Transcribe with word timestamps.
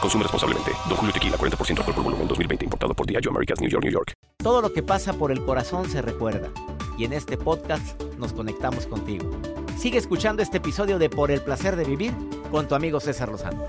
Consume 0.00 0.22
responsablemente. 0.22 0.72
Don 0.88 0.96
Julio 0.96 1.12
Tequila, 1.12 1.36
40% 1.36 1.78
alcohol 1.78 1.94
por 1.94 2.04
volumen, 2.04 2.28
2020. 2.28 2.64
Importado 2.64 2.94
por 2.94 3.06
Diageo 3.06 3.30
Americas, 3.30 3.60
New 3.60 3.70
York, 3.70 3.84
New 3.84 3.92
York. 3.92 4.12
Todo 4.38 4.62
lo 4.62 4.72
que 4.72 4.82
pasa 4.82 5.12
por 5.12 5.32
el 5.32 5.44
corazón 5.44 5.88
se 5.90 6.02
recuerda. 6.02 6.50
Y 6.96 7.04
en 7.04 7.12
este 7.12 7.36
podcast 7.36 8.00
nos 8.18 8.32
conectamos 8.32 8.86
contigo. 8.86 9.30
Sigue 9.76 9.98
escuchando 9.98 10.42
este 10.42 10.58
episodio 10.58 10.98
de 10.98 11.10
Por 11.10 11.30
el 11.30 11.42
Placer 11.42 11.76
de 11.76 11.84
Vivir 11.84 12.14
con 12.50 12.66
tu 12.68 12.74
amigo 12.74 13.00
César 13.00 13.28
Lozano. 13.28 13.62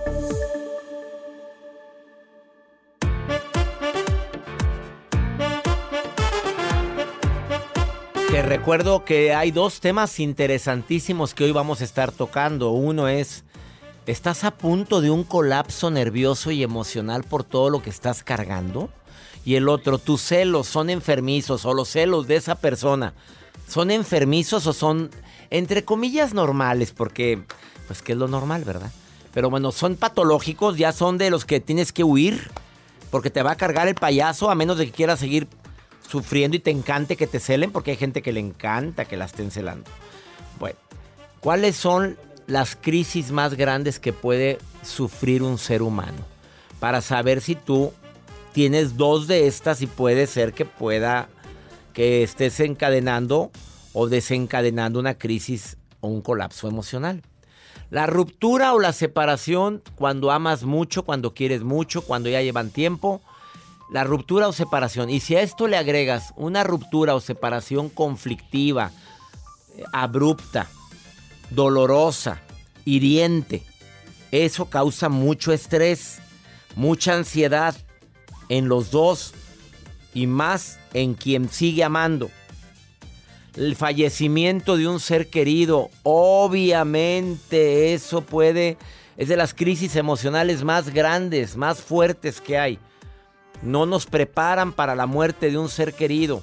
Te 8.37 8.43
recuerdo 8.43 9.03
que 9.03 9.33
hay 9.33 9.49
dos 9.49 9.79
temas 9.79 10.19
interesantísimos 10.19 11.33
que 11.33 11.45
hoy 11.45 11.51
vamos 11.51 11.81
a 11.81 11.83
estar 11.83 12.11
tocando. 12.11 12.69
Uno 12.69 13.07
es, 13.07 13.43
¿estás 14.07 14.45
a 14.45 14.51
punto 14.51 15.01
de 15.01 15.11
un 15.11 15.23
colapso 15.23 15.91
nervioso 15.91 16.49
y 16.51 16.63
emocional 16.63 17.23
por 17.23 17.43
todo 17.43 17.69
lo 17.69 17.83
que 17.83 17.89
estás 17.89 18.23
cargando? 18.23 18.89
Y 19.45 19.55
el 19.55 19.69
otro, 19.69 19.99
¿tus 19.99 20.21
celos 20.21 20.67
son 20.67 20.89
enfermizos 20.89 21.65
o 21.65 21.73
los 21.73 21.89
celos 21.89 22.27
de 22.27 22.37
esa 22.37 22.55
persona 22.55 23.13
son 23.67 23.91
enfermizos 23.91 24.65
o 24.65 24.73
son, 24.73 25.11
entre 25.49 25.83
comillas, 25.83 26.33
normales? 26.33 26.91
Porque, 26.91 27.43
pues, 27.87 28.01
¿qué 28.01 28.13
es 28.13 28.17
lo 28.17 28.27
normal, 28.27 28.63
verdad? 28.63 28.91
Pero 29.33 29.49
bueno, 29.49 29.71
son 29.71 29.95
patológicos, 29.95 30.77
ya 30.77 30.91
son 30.93 31.17
de 31.17 31.29
los 31.29 31.45
que 31.45 31.59
tienes 31.59 31.91
que 31.91 32.03
huir 32.03 32.49
porque 33.11 33.29
te 33.29 33.43
va 33.43 33.51
a 33.51 33.55
cargar 33.55 33.87
el 33.87 33.95
payaso 33.95 34.49
a 34.49 34.55
menos 34.55 34.77
de 34.77 34.85
que 34.87 34.91
quieras 34.91 35.19
seguir 35.19 35.47
sufriendo 36.09 36.57
y 36.57 36.59
te 36.59 36.71
encante 36.71 37.17
que 37.17 37.27
te 37.27 37.39
celen, 37.39 37.71
porque 37.71 37.91
hay 37.91 37.97
gente 37.97 38.21
que 38.21 38.31
le 38.31 38.39
encanta 38.39 39.05
que 39.05 39.17
la 39.17 39.25
estén 39.25 39.51
celando. 39.51 39.89
Bueno, 40.59 40.77
¿cuáles 41.39 41.75
son 41.75 42.17
las 42.47 42.75
crisis 42.75 43.31
más 43.31 43.53
grandes 43.53 43.99
que 43.99 44.13
puede 44.13 44.57
sufrir 44.81 45.43
un 45.43 45.57
ser 45.57 45.81
humano? 45.81 46.25
Para 46.79 47.01
saber 47.01 47.41
si 47.41 47.55
tú 47.55 47.93
tienes 48.53 48.97
dos 48.97 49.27
de 49.27 49.47
estas 49.47 49.81
y 49.81 49.87
puede 49.87 50.25
ser 50.25 50.53
que 50.53 50.65
pueda 50.65 51.29
que 51.93 52.23
estés 52.23 52.59
encadenando 52.59 53.51
o 53.93 54.07
desencadenando 54.07 54.99
una 54.99 55.17
crisis 55.17 55.77
o 55.99 56.07
un 56.07 56.21
colapso 56.21 56.67
emocional. 56.67 57.23
La 57.89 58.05
ruptura 58.05 58.73
o 58.73 58.79
la 58.79 58.93
separación 58.93 59.81
cuando 59.95 60.31
amas 60.31 60.63
mucho, 60.63 61.03
cuando 61.03 61.33
quieres 61.33 61.63
mucho, 61.63 62.01
cuando 62.01 62.29
ya 62.29 62.41
llevan 62.41 62.69
tiempo, 62.69 63.21
la 63.89 64.03
ruptura 64.03 64.47
o 64.47 64.53
separación. 64.53 65.09
Y 65.09 65.21
si 65.21 65.35
a 65.35 65.41
esto 65.41 65.67
le 65.67 65.77
agregas 65.77 66.33
una 66.35 66.63
ruptura 66.63 67.15
o 67.15 67.19
separación 67.19 67.89
conflictiva, 67.89 68.91
eh, 69.75 69.83
abrupta, 69.93 70.67
dolorosa, 71.49 72.41
hiriente, 72.85 73.63
eso 74.31 74.65
causa 74.69 75.09
mucho 75.09 75.51
estrés, 75.53 76.19
mucha 76.75 77.13
ansiedad 77.15 77.75
en 78.49 78.67
los 78.67 78.91
dos 78.91 79.33
y 80.13 80.27
más 80.27 80.79
en 80.93 81.13
quien 81.13 81.49
sigue 81.49 81.83
amando. 81.83 82.29
El 83.55 83.75
fallecimiento 83.75 84.77
de 84.77 84.87
un 84.87 84.99
ser 84.99 85.29
querido, 85.29 85.89
obviamente 86.03 87.93
eso 87.93 88.21
puede, 88.21 88.77
es 89.17 89.29
de 89.29 89.37
las 89.37 89.53
crisis 89.53 89.95
emocionales 89.95 90.63
más 90.63 90.93
grandes, 90.93 91.57
más 91.57 91.81
fuertes 91.81 92.39
que 92.39 92.57
hay 92.57 92.79
no 93.61 93.85
nos 93.85 94.05
preparan 94.05 94.73
para 94.73 94.95
la 94.95 95.05
muerte 95.05 95.49
de 95.51 95.57
un 95.57 95.69
ser 95.69 95.93
querido. 95.93 96.41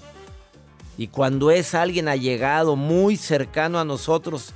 Y 0.97 1.09
cuando 1.09 1.51
es 1.51 1.75
alguien 1.75 2.09
allegado, 2.09 2.77
muy 2.77 3.17
cercano 3.17 3.79
a 3.79 3.85
nosotros, 3.85 4.55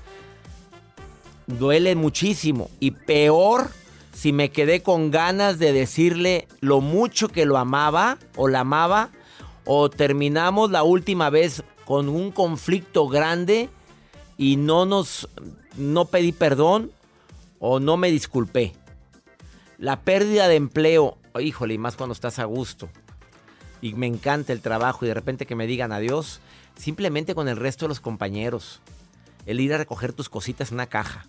duele 1.48 1.96
muchísimo. 1.96 2.70
Y 2.78 2.92
peor 2.92 3.70
si 4.12 4.32
me 4.32 4.50
quedé 4.50 4.82
con 4.82 5.10
ganas 5.10 5.58
de 5.58 5.72
decirle 5.72 6.46
lo 6.60 6.80
mucho 6.80 7.28
que 7.28 7.46
lo 7.46 7.58
amaba 7.58 8.18
o 8.36 8.48
la 8.48 8.60
amaba, 8.60 9.10
o 9.64 9.90
terminamos 9.90 10.70
la 10.70 10.82
última 10.82 11.28
vez 11.30 11.62
con 11.84 12.08
un 12.08 12.30
conflicto 12.30 13.08
grande 13.08 13.68
y 14.36 14.56
no 14.56 14.86
nos 14.86 15.28
no 15.76 16.06
pedí 16.06 16.32
perdón 16.32 16.90
o 17.58 17.80
no 17.80 17.96
me 17.96 18.10
disculpé. 18.10 18.74
La 19.78 20.00
pérdida 20.00 20.48
de 20.48 20.56
empleo 20.56 21.18
híjole, 21.40 21.74
y 21.74 21.78
más 21.78 21.96
cuando 21.96 22.12
estás 22.12 22.38
a 22.38 22.44
gusto. 22.44 22.88
Y 23.80 23.94
me 23.94 24.06
encanta 24.06 24.52
el 24.52 24.60
trabajo 24.60 25.04
y 25.04 25.08
de 25.08 25.14
repente 25.14 25.46
que 25.46 25.54
me 25.54 25.66
digan 25.66 25.92
adiós, 25.92 26.40
simplemente 26.76 27.34
con 27.34 27.48
el 27.48 27.56
resto 27.56 27.84
de 27.84 27.90
los 27.90 28.00
compañeros. 28.00 28.80
El 29.46 29.60
ir 29.60 29.72
a 29.72 29.78
recoger 29.78 30.12
tus 30.12 30.28
cositas 30.28 30.70
en 30.70 30.74
una 30.74 30.86
caja. 30.86 31.26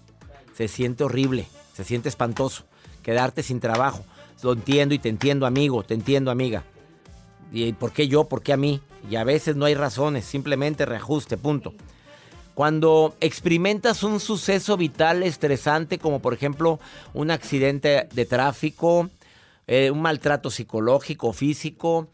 Se 0.59 0.68
siente 0.68 1.06
horrible, 1.06 1.47
se 1.74 1.86
siente 1.86 2.09
espantoso. 2.09 2.66
Quedarte 3.02 3.44
sin 3.44 3.62
trabajo. 3.62 4.03
Lo 4.44 4.52
entiendo 4.52 4.94
y 4.94 5.00
te 5.00 5.08
entiendo, 5.08 5.46
amigo, 5.46 5.84
te 5.84 5.94
entiendo, 5.94 6.31
amiga. 6.31 6.66
¿Y 7.53 7.72
por 7.72 7.94
qué 7.94 8.09
yo? 8.09 8.25
¿Por 8.25 8.42
qué 8.42 8.52
a 8.52 8.58
mí? 8.58 8.81
Y 9.09 9.16
a 9.16 9.24
veces 9.24 9.56
no 9.56 9.64
hay 9.64 9.74
razones, 9.74 10.25
simplemente 10.25 10.86
reajuste, 10.86 11.38
punto. 11.38 11.74
Cuando 12.56 13.16
experimentas 13.22 14.03
un 14.03 14.20
suceso 14.20 14.75
vital 14.75 15.24
estresante, 15.24 15.97
como 15.97 16.22
por 16.22 16.34
ejemplo 16.34 16.78
un 17.14 17.31
accidente 17.31 18.09
de 18.12 18.26
tráfico, 18.26 19.09
eh, 19.66 19.91
un 19.91 20.02
maltrato 20.02 20.52
psicológico, 20.52 21.31
físico. 21.31 22.09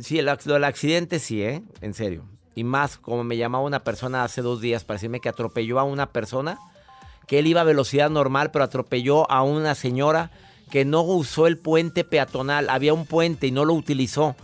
Sí, 0.00 0.18
el, 0.18 0.30
el 0.30 0.64
accidente 0.64 1.18
sí, 1.18 1.42
¿eh? 1.42 1.62
En 1.82 1.92
serio. 1.92 2.24
Y 2.54 2.64
más, 2.64 2.96
como 2.96 3.22
me 3.22 3.36
llamaba 3.36 3.64
una 3.64 3.84
persona 3.84 4.24
hace 4.24 4.40
dos 4.40 4.62
días 4.62 4.82
para 4.82 4.96
decirme 4.96 5.20
que 5.20 5.28
atropelló 5.28 5.78
a 5.78 5.84
una 5.84 6.10
persona, 6.10 6.58
que 7.26 7.38
él 7.38 7.46
iba 7.46 7.62
a 7.62 7.64
velocidad 7.64 8.10
normal, 8.10 8.50
pero 8.50 8.64
atropelló 8.64 9.30
a 9.30 9.42
una 9.42 9.74
señora 9.74 10.30
que 10.70 10.84
no 10.84 11.02
usó 11.02 11.46
el 11.46 11.58
puente 11.58 12.04
peatonal. 12.04 12.70
Había 12.70 12.94
un 12.94 13.06
puente 13.06 13.46
y 13.46 13.50
no 13.50 13.64
lo 13.64 13.74
utilizó. 13.74 14.36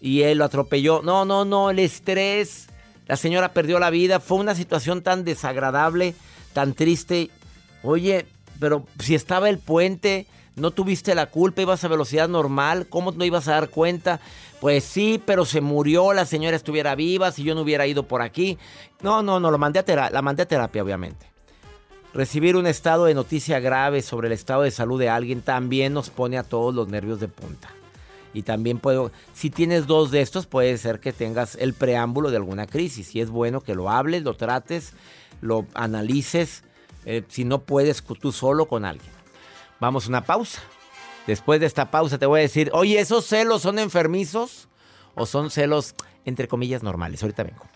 Y 0.00 0.22
él 0.22 0.38
lo 0.38 0.44
atropelló. 0.44 1.00
No, 1.02 1.24
no, 1.24 1.44
no, 1.44 1.70
el 1.70 1.78
estrés. 1.78 2.66
La 3.06 3.16
señora 3.16 3.52
perdió 3.52 3.78
la 3.78 3.90
vida. 3.90 4.18
Fue 4.20 4.38
una 4.38 4.54
situación 4.54 5.02
tan 5.02 5.24
desagradable, 5.24 6.14
tan 6.52 6.74
triste. 6.74 7.30
Oye, 7.82 8.26
pero 8.58 8.84
si 8.98 9.14
estaba 9.14 9.48
el 9.48 9.58
puente, 9.58 10.26
no 10.56 10.70
tuviste 10.70 11.14
la 11.14 11.26
culpa, 11.26 11.62
ibas 11.62 11.84
a 11.84 11.88
velocidad 11.88 12.28
normal, 12.28 12.86
¿cómo 12.88 13.12
no 13.12 13.24
ibas 13.24 13.46
a 13.46 13.52
dar 13.52 13.68
cuenta? 13.68 14.20
Pues 14.60 14.84
sí, 14.84 15.22
pero 15.24 15.44
se 15.44 15.60
murió, 15.60 16.12
la 16.14 16.24
señora 16.24 16.56
estuviera 16.56 16.94
viva, 16.94 17.30
si 17.30 17.44
yo 17.44 17.54
no 17.54 17.60
hubiera 17.60 17.86
ido 17.86 18.04
por 18.04 18.22
aquí. 18.22 18.58
No, 19.02 19.22
no, 19.22 19.38
no, 19.38 19.50
lo 19.50 19.58
mandé 19.58 19.80
a 19.80 20.10
la 20.10 20.22
mandé 20.22 20.42
a 20.42 20.48
terapia, 20.48 20.82
obviamente. 20.82 21.35
Recibir 22.16 22.56
un 22.56 22.66
estado 22.66 23.04
de 23.04 23.12
noticia 23.12 23.60
grave 23.60 24.00
sobre 24.00 24.28
el 24.28 24.32
estado 24.32 24.62
de 24.62 24.70
salud 24.70 24.98
de 24.98 25.10
alguien 25.10 25.42
también 25.42 25.92
nos 25.92 26.08
pone 26.08 26.38
a 26.38 26.44
todos 26.44 26.74
los 26.74 26.88
nervios 26.88 27.20
de 27.20 27.28
punta. 27.28 27.68
Y 28.32 28.40
también 28.40 28.78
puedo, 28.78 29.12
si 29.34 29.50
tienes 29.50 29.86
dos 29.86 30.10
de 30.10 30.22
estos, 30.22 30.46
puede 30.46 30.78
ser 30.78 30.98
que 30.98 31.12
tengas 31.12 31.56
el 31.56 31.74
preámbulo 31.74 32.30
de 32.30 32.38
alguna 32.38 32.66
crisis. 32.66 33.14
Y 33.14 33.20
es 33.20 33.28
bueno 33.28 33.60
que 33.60 33.74
lo 33.74 33.90
hables, 33.90 34.22
lo 34.22 34.32
trates, 34.32 34.94
lo 35.42 35.66
analices, 35.74 36.64
eh, 37.04 37.22
si 37.28 37.44
no 37.44 37.64
puedes 37.64 38.02
tú 38.02 38.32
solo 38.32 38.66
con 38.66 38.86
alguien. 38.86 39.12
Vamos 39.78 40.06
a 40.06 40.08
una 40.08 40.24
pausa. 40.24 40.62
Después 41.26 41.60
de 41.60 41.66
esta 41.66 41.90
pausa 41.90 42.16
te 42.16 42.24
voy 42.24 42.38
a 42.38 42.42
decir, 42.44 42.70
oye, 42.72 42.98
¿esos 42.98 43.26
celos 43.26 43.60
son 43.60 43.78
enfermizos 43.78 44.68
o 45.14 45.26
son 45.26 45.50
celos, 45.50 45.94
entre 46.24 46.48
comillas, 46.48 46.82
normales? 46.82 47.22
Ahorita 47.22 47.42
vengo. 47.42 47.75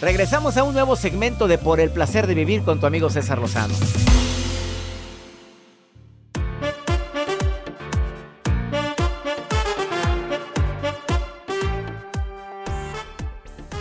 Regresamos 0.00 0.56
a 0.56 0.64
un 0.64 0.72
nuevo 0.72 0.96
segmento 0.96 1.46
de 1.46 1.58
Por 1.58 1.78
el 1.78 1.90
Placer 1.90 2.26
de 2.26 2.34
Vivir 2.34 2.62
con 2.62 2.80
tu 2.80 2.86
amigo 2.86 3.10
César 3.10 3.38
Lozano. 3.38 3.74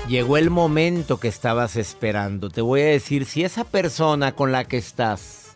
Llegó 0.10 0.36
el 0.36 0.50
momento 0.50 1.22
que 1.22 1.30
estabas 1.30 1.78
esperando. 1.78 2.50
Te 2.50 2.60
voy 2.60 2.82
a 2.82 2.86
decir, 2.86 3.26
si 3.26 3.46
esa 3.46 3.64
persona 3.64 4.34
con 4.34 4.52
la 4.52 4.66
que 4.66 4.76
estás 4.76 5.56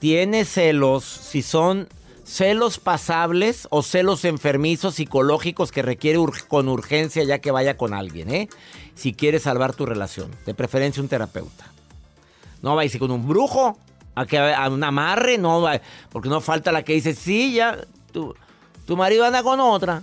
tiene 0.00 0.44
celos, 0.44 1.04
si 1.04 1.40
son 1.40 1.88
celos 2.24 2.78
pasables 2.78 3.68
o 3.70 3.82
celos 3.82 4.24
enfermizos 4.24 4.96
psicológicos 4.96 5.72
que 5.72 5.82
requiere 5.82 6.18
con 6.48 6.68
urgencia 6.68 7.22
ya 7.24 7.38
que 7.38 7.50
vaya 7.50 7.76
con 7.76 7.94
alguien, 7.94 8.30
¿eh? 8.30 8.48
Si 8.94 9.12
quieres 9.12 9.42
salvar 9.42 9.74
tu 9.74 9.86
relación, 9.86 10.30
de 10.46 10.54
preferencia 10.54 11.02
un 11.02 11.08
terapeuta. 11.08 11.66
No 12.62 12.76
vayas 12.76 12.96
con 12.98 13.10
un 13.10 13.26
brujo, 13.26 13.76
a, 14.14 14.26
que, 14.26 14.38
a 14.38 14.68
un 14.68 14.82
amarre, 14.84 15.38
no, 15.38 15.66
porque 16.10 16.28
no 16.28 16.40
falta 16.40 16.72
la 16.72 16.82
que 16.82 16.94
dice, 16.94 17.14
sí, 17.14 17.54
ya, 17.54 17.78
tu, 18.12 18.34
tu 18.86 18.96
marido 18.96 19.24
anda 19.24 19.42
con 19.42 19.60
otra. 19.60 20.02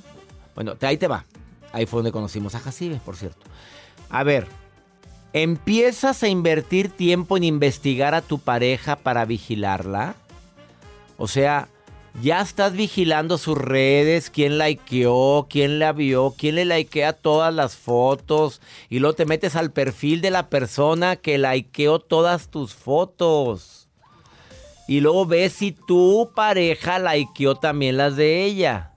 Bueno, 0.55 0.73
ahí 0.81 0.97
te 0.97 1.07
va. 1.07 1.25
Ahí 1.71 1.85
fue 1.85 1.99
donde 1.99 2.11
conocimos 2.11 2.55
a 2.55 2.59
Jacibe, 2.59 2.99
por 3.03 3.15
cierto. 3.15 3.45
A 4.09 4.23
ver, 4.23 4.47
¿empiezas 5.33 6.21
a 6.23 6.27
invertir 6.27 6.89
tiempo 6.89 7.37
en 7.37 7.45
investigar 7.45 8.13
a 8.13 8.21
tu 8.21 8.39
pareja 8.39 8.97
para 8.97 9.23
vigilarla? 9.25 10.15
O 11.17 11.27
sea, 11.27 11.69
ya 12.19 12.41
estás 12.41 12.73
vigilando 12.73 13.37
sus 13.37 13.57
redes, 13.57 14.29
quién 14.29 14.57
likeó, 14.57 15.47
quién 15.49 15.79
la 15.79 15.93
vio, 15.93 16.35
quién 16.37 16.55
le 16.55 16.65
likea 16.65 17.13
todas 17.13 17.53
las 17.53 17.75
fotos. 17.75 18.61
Y 18.89 18.99
luego 18.99 19.15
te 19.15 19.25
metes 19.25 19.55
al 19.55 19.71
perfil 19.71 20.21
de 20.21 20.29
la 20.29 20.49
persona 20.49 21.15
que 21.15 21.37
likeó 21.37 21.99
todas 21.99 22.49
tus 22.49 22.73
fotos. 22.73 23.87
Y 24.87 24.99
luego 24.99 25.25
ves 25.25 25.53
si 25.53 25.71
tu 25.71 26.31
pareja 26.35 26.99
likeó 26.99 27.55
también 27.55 27.97
las 27.97 28.17
de 28.17 28.43
ella. 28.43 28.91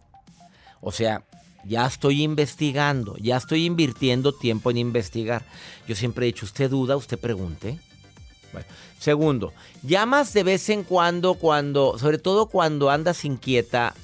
O 0.81 0.91
sea, 0.91 1.23
ya 1.65 1.87
estoy 1.87 2.23
investigando, 2.23 3.17
ya 3.17 3.37
estoy 3.37 3.65
invirtiendo 3.65 4.33
tiempo 4.33 4.71
en 4.71 4.79
investigar. 4.79 5.45
Yo 5.87 5.95
siempre 5.95 6.27
he 6.27 6.33
dicho, 6.33 6.47
usted 6.47 6.69
duda, 6.69 6.97
usted 6.97 7.19
pregunte. 7.19 7.79
Segundo, 8.99 9.53
llamas 9.83 10.33
de 10.33 10.43
vez 10.43 10.69
en 10.69 10.85
cuando, 10.85 11.35
cuando, 11.35 11.99
sobre 11.99 12.19
todo 12.19 12.47
cuando 12.47 12.91
andas 12.91 13.25
inquieta. 13.25 13.95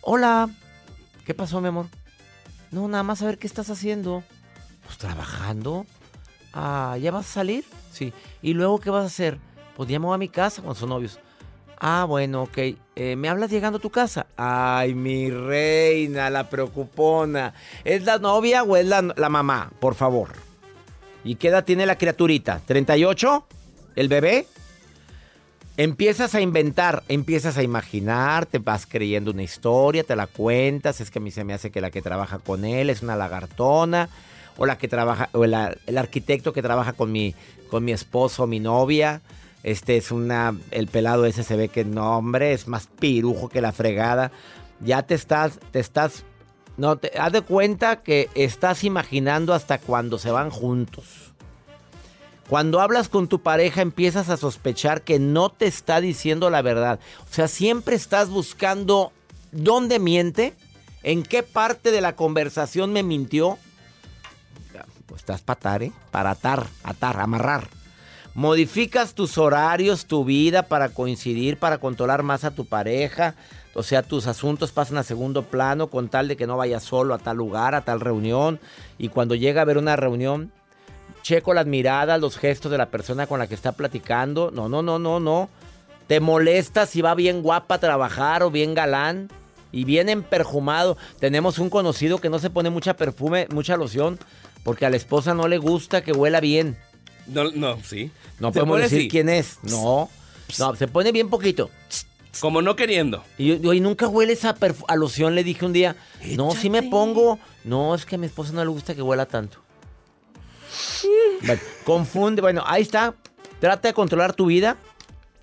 Hola, 0.00 0.48
¿qué 1.24 1.34
pasó, 1.34 1.60
mi 1.60 1.68
amor? 1.68 1.86
No, 2.70 2.88
nada 2.88 3.02
más 3.02 3.22
a 3.22 3.26
ver 3.26 3.38
qué 3.38 3.46
estás 3.46 3.70
haciendo. 3.70 4.22
Pues 4.84 4.98
trabajando. 4.98 5.86
Ah, 6.52 6.96
¿ya 7.00 7.10
vas 7.10 7.26
a 7.26 7.34
salir? 7.34 7.64
Sí. 7.92 8.12
¿Y 8.42 8.54
luego 8.54 8.78
qué 8.78 8.90
vas 8.90 9.04
a 9.04 9.06
hacer? 9.06 9.38
Pues 9.76 9.88
llamo 9.88 10.12
a 10.12 10.18
mi 10.18 10.28
casa 10.28 10.62
con 10.62 10.74
sus 10.74 10.88
novios. 10.88 11.18
Ah, 11.80 12.04
bueno, 12.08 12.42
ok. 12.42 12.58
Eh, 12.96 13.16
¿Me 13.16 13.28
hablas 13.28 13.50
llegando 13.50 13.78
a 13.78 13.80
tu 13.80 13.90
casa? 13.90 14.26
Ay, 14.36 14.94
mi 14.94 15.30
reina, 15.30 16.28
la 16.30 16.50
preocupona. 16.50 17.54
¿Es 17.84 18.04
la 18.04 18.18
novia 18.18 18.64
o 18.64 18.76
es 18.76 18.86
la, 18.86 19.02
la 19.16 19.28
mamá? 19.28 19.70
Por 19.78 19.94
favor. 19.94 20.30
¿Y 21.24 21.36
qué 21.36 21.48
edad 21.48 21.64
tiene 21.64 21.86
la 21.86 21.96
criaturita? 21.96 22.60
¿38? 22.66 23.44
¿El 23.96 24.08
bebé? 24.08 24.46
Empiezas 25.76 26.34
a 26.34 26.40
inventar, 26.40 27.04
empiezas 27.08 27.56
a 27.56 27.62
imaginar, 27.62 28.46
te 28.46 28.58
vas 28.58 28.84
creyendo 28.84 29.30
una 29.30 29.44
historia, 29.44 30.02
te 30.02 30.16
la 30.16 30.26
cuentas, 30.26 31.00
es 31.00 31.10
que 31.10 31.20
a 31.20 31.22
mí 31.22 31.30
se 31.30 31.44
me 31.44 31.54
hace 31.54 31.70
que 31.70 31.80
la 31.80 31.92
que 31.92 32.02
trabaja 32.02 32.40
con 32.40 32.64
él 32.64 32.90
es 32.90 33.02
una 33.02 33.14
lagartona, 33.14 34.08
o 34.56 34.66
la 34.66 34.76
que 34.76 34.88
trabaja, 34.88 35.28
o 35.32 35.44
el, 35.44 35.54
arquitecto 35.54 36.52
que 36.52 36.62
trabaja 36.62 36.94
con 36.94 37.12
mi, 37.12 37.34
con 37.70 37.84
mi 37.84 37.92
esposo, 37.92 38.48
mi 38.48 38.58
novia, 38.58 39.22
este 39.62 39.96
es 39.96 40.10
una, 40.10 40.56
el 40.70 40.86
pelado 40.86 41.26
ese 41.26 41.42
se 41.42 41.56
ve 41.56 41.68
que 41.68 41.84
no, 41.84 42.18
hombre, 42.18 42.52
es 42.52 42.68
más 42.68 42.88
pirujo 42.98 43.48
que 43.48 43.60
la 43.60 43.72
fregada. 43.72 44.30
Ya 44.80 45.02
te 45.02 45.14
estás, 45.14 45.58
te 45.72 45.80
estás, 45.80 46.24
no, 46.76 46.96
te 46.96 47.18
haz 47.18 47.32
de 47.32 47.42
cuenta 47.42 48.02
que 48.02 48.30
estás 48.34 48.84
imaginando 48.84 49.54
hasta 49.54 49.78
cuando 49.78 50.18
se 50.18 50.30
van 50.30 50.50
juntos. 50.50 51.27
Cuando 52.48 52.80
hablas 52.80 53.10
con 53.10 53.28
tu 53.28 53.40
pareja 53.42 53.82
empiezas 53.82 54.30
a 54.30 54.38
sospechar 54.38 55.02
que 55.02 55.18
no 55.18 55.50
te 55.50 55.66
está 55.66 56.00
diciendo 56.00 56.48
la 56.48 56.62
verdad. 56.62 56.98
O 57.30 57.34
sea, 57.34 57.46
siempre 57.46 57.94
estás 57.94 58.30
buscando 58.30 59.12
dónde 59.52 59.98
miente, 59.98 60.54
en 61.02 61.22
qué 61.22 61.42
parte 61.42 61.90
de 61.90 62.00
la 62.00 62.16
conversación 62.16 62.92
me 62.92 63.02
mintió. 63.02 63.58
Pues 65.06 65.20
estás 65.20 65.42
para 65.42 65.58
atar, 65.58 65.82
¿eh? 65.82 65.92
Para 66.10 66.30
atar, 66.30 66.66
atar, 66.84 67.20
amarrar. 67.20 67.68
Modificas 68.34 69.14
tus 69.14 69.36
horarios, 69.36 70.06
tu 70.06 70.24
vida 70.24 70.62
para 70.62 70.90
coincidir, 70.90 71.58
para 71.58 71.78
controlar 71.78 72.22
más 72.22 72.44
a 72.44 72.50
tu 72.50 72.64
pareja. 72.64 73.34
O 73.74 73.82
sea, 73.82 74.02
tus 74.02 74.26
asuntos 74.26 74.72
pasan 74.72 74.96
a 74.96 75.02
segundo 75.02 75.44
plano 75.44 75.88
con 75.88 76.08
tal 76.08 76.28
de 76.28 76.36
que 76.36 76.46
no 76.46 76.56
vayas 76.56 76.82
solo 76.82 77.14
a 77.14 77.18
tal 77.18 77.36
lugar, 77.36 77.74
a 77.74 77.82
tal 77.82 78.00
reunión. 78.00 78.58
Y 78.96 79.08
cuando 79.08 79.34
llega 79.34 79.60
a 79.60 79.62
haber 79.62 79.76
una 79.76 79.96
reunión, 79.96 80.52
checo 81.28 81.52
las 81.52 81.66
miradas, 81.66 82.18
los 82.18 82.38
gestos 82.38 82.72
de 82.72 82.78
la 82.78 82.86
persona 82.86 83.26
con 83.26 83.38
la 83.38 83.46
que 83.46 83.54
está 83.54 83.72
platicando. 83.72 84.50
No, 84.50 84.70
no, 84.70 84.80
no, 84.80 84.98
no, 84.98 85.20
no. 85.20 85.50
Te 86.06 86.20
molesta 86.20 86.86
si 86.86 87.02
va 87.02 87.14
bien 87.14 87.42
guapa 87.42 87.74
a 87.74 87.80
trabajar 87.80 88.42
o 88.42 88.50
bien 88.50 88.72
galán 88.72 89.28
y 89.70 89.84
bien 89.84 90.08
emperjumado. 90.08 90.96
Tenemos 91.20 91.58
un 91.58 91.68
conocido 91.68 92.18
que 92.18 92.30
no 92.30 92.38
se 92.38 92.48
pone 92.48 92.70
mucha 92.70 92.96
perfume, 92.96 93.46
mucha 93.50 93.76
loción, 93.76 94.18
porque 94.64 94.86
a 94.86 94.90
la 94.90 94.96
esposa 94.96 95.34
no 95.34 95.48
le 95.48 95.58
gusta 95.58 96.02
que 96.02 96.12
huela 96.12 96.40
bien. 96.40 96.78
No, 97.26 97.50
no, 97.50 97.78
sí. 97.84 98.10
No 98.40 98.50
podemos 98.50 98.80
decir 98.80 99.10
quién 99.10 99.28
es. 99.28 99.58
No. 99.62 100.08
No, 100.58 100.76
se 100.76 100.88
pone 100.88 101.12
bien 101.12 101.28
poquito. 101.28 101.68
Como 102.40 102.62
no 102.62 102.74
queriendo. 102.74 103.22
Y 103.36 103.58
yo, 103.58 103.74
nunca 103.74 104.08
huele 104.08 104.32
esa 104.32 104.56
a 104.86 104.96
loción, 104.96 105.34
le 105.34 105.44
dije 105.44 105.66
un 105.66 105.74
día. 105.74 105.94
No, 106.36 106.52
sí 106.52 106.70
me 106.70 106.82
pongo. 106.82 107.38
No, 107.64 107.94
es 107.94 108.06
que 108.06 108.14
a 108.14 108.18
mi 108.18 108.24
esposa 108.24 108.54
no 108.54 108.64
le 108.64 108.70
gusta 108.70 108.94
que 108.94 109.02
huela 109.02 109.26
tanto 109.26 109.67
confunde, 111.84 112.42
bueno, 112.42 112.62
ahí 112.66 112.82
está. 112.82 113.14
Trata 113.60 113.88
de 113.88 113.94
controlar 113.94 114.34
tu 114.34 114.46
vida. 114.46 114.76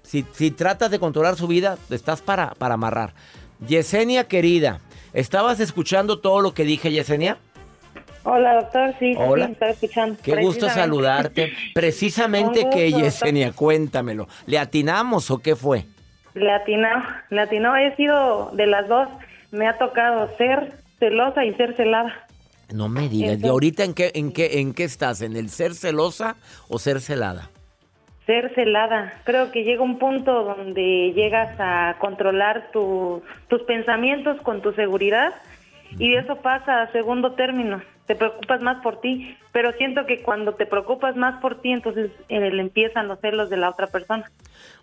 Si, 0.04 0.24
tratas 0.52 0.92
de 0.92 1.00
controlar 1.00 1.36
su 1.36 1.48
vida, 1.48 1.78
estás 1.90 2.22
para, 2.22 2.52
para 2.52 2.76
amarrar. 2.76 3.14
Yesenia, 3.68 4.26
querida, 4.26 4.80
¿estabas 5.14 5.60
escuchando 5.60 6.20
todo 6.20 6.42
lo 6.42 6.54
que 6.54 6.64
dije, 6.64 6.92
Yesenia? 6.92 7.38
Hola, 8.24 8.56
doctor, 8.56 8.94
sí, 9.00 9.16
Hola. 9.18 9.52
escuchando. 9.62 10.18
Qué 10.24 10.36
gusto 10.38 10.68
saludarte. 10.68 11.54
Precisamente 11.74 12.68
que, 12.72 12.92
Yesenia, 12.92 13.52
cuéntamelo. 13.52 14.28
¿Le 14.48 14.58
atinamos 14.58 15.30
o 15.30 15.40
qué 15.40 15.56
fue? 15.56 15.86
Le 16.34 16.52
atinó, 16.52 16.90
le 17.30 17.42
atinó. 17.42 17.76
He 17.78 17.96
sido 17.96 18.50
de 18.54 18.66
las 18.66 18.88
dos. 18.88 19.08
Me 19.52 19.68
ha 19.68 19.78
tocado 19.78 20.36
ser 20.38 20.74
celosa 21.00 21.46
y 21.46 21.54
ser 21.54 21.76
celada. 21.76 22.25
No 22.74 22.90
me 22.90 23.10
digas. 23.10 23.40
¿Y 23.42 23.48
ahorita 23.48 23.84
en 23.84 23.94
qué, 23.94 24.12
en 24.16 24.32
qué, 24.32 24.60
en 24.60 24.74
qué 24.74 24.84
estás? 24.84 25.22
¿En 25.22 25.36
el 25.36 25.50
ser 25.50 25.74
celosa 25.74 26.36
o 26.68 26.80
ser 26.80 27.00
celada? 27.02 27.50
Ser 28.26 28.54
celada. 28.56 29.22
Creo 29.24 29.52
que 29.52 29.64
llega 29.64 29.84
un 29.84 30.00
punto 30.00 30.44
donde 30.44 31.14
llegas 31.14 31.56
a 31.60 31.98
controlar 32.00 32.72
tus 32.72 33.62
pensamientos 33.68 34.42
con 34.42 34.62
tu 34.62 34.74
seguridad 34.74 35.34
y 36.00 36.16
eso 36.16 36.38
pasa 36.38 36.82
a 36.82 36.92
segundo 36.92 37.34
término. 37.34 37.82
te 38.08 38.16
preocupas 38.16 38.62
más 38.62 38.84
por 38.84 39.02
ti, 39.02 39.36
pero 39.52 39.72
siento 39.74 40.06
que 40.06 40.22
cuando 40.22 40.54
te 40.54 40.68
preocupas 40.68 41.16
más 41.16 41.42
por 41.42 41.62
ti, 41.62 41.72
entonces 41.72 42.12
eh, 42.30 42.40
le 42.40 42.62
empiezan 42.62 43.08
los 43.08 43.20
celos 43.20 43.50
de 43.50 43.58
la 43.58 43.70
otra 43.70 43.88
persona. 43.88 44.30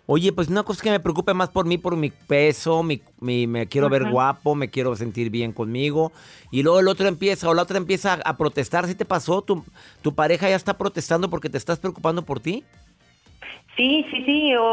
Oye, 0.05 0.33
pues 0.33 0.49
una 0.49 0.63
cosa 0.63 0.83
que 0.83 0.91
me 0.91 0.99
preocupe 0.99 1.33
más 1.33 1.49
por 1.49 1.65
mí, 1.65 1.77
por 1.77 1.95
mi 1.95 2.09
peso, 2.09 2.83
mi, 2.83 3.01
mi- 3.21 3.47
me 3.47 3.67
quiero 3.67 3.87
ver 3.89 4.03
guapo, 4.11 4.53
me 4.53 4.69
quiero 4.69 4.95
sentir 4.97 5.29
bien 5.29 5.53
conmigo. 5.53 6.11
Y 6.51 6.61
luego 6.61 6.81
el 6.81 6.89
otro 6.89 7.07
empieza, 7.07 7.47
o 7.49 7.53
la 7.53 7.61
otra 7.63 7.77
empieza 7.77 8.13
a, 8.15 8.19
a 8.31 8.37
protestar. 8.37 8.85
¿Sí 8.85 8.95
te 8.95 9.05
pasó? 9.05 9.41
¿Tu, 9.41 9.63
¿Tu 10.01 10.13
pareja 10.13 10.49
ya 10.49 10.57
está 10.57 10.77
protestando 10.77 11.29
porque 11.29 11.49
te 11.49 11.57
estás 11.57 11.79
preocupando 11.79 12.21
por 12.23 12.41
ti? 12.41 12.65
Sí, 13.77 14.05
sí, 14.11 14.23
sí, 14.25 14.55
o, 14.55 14.63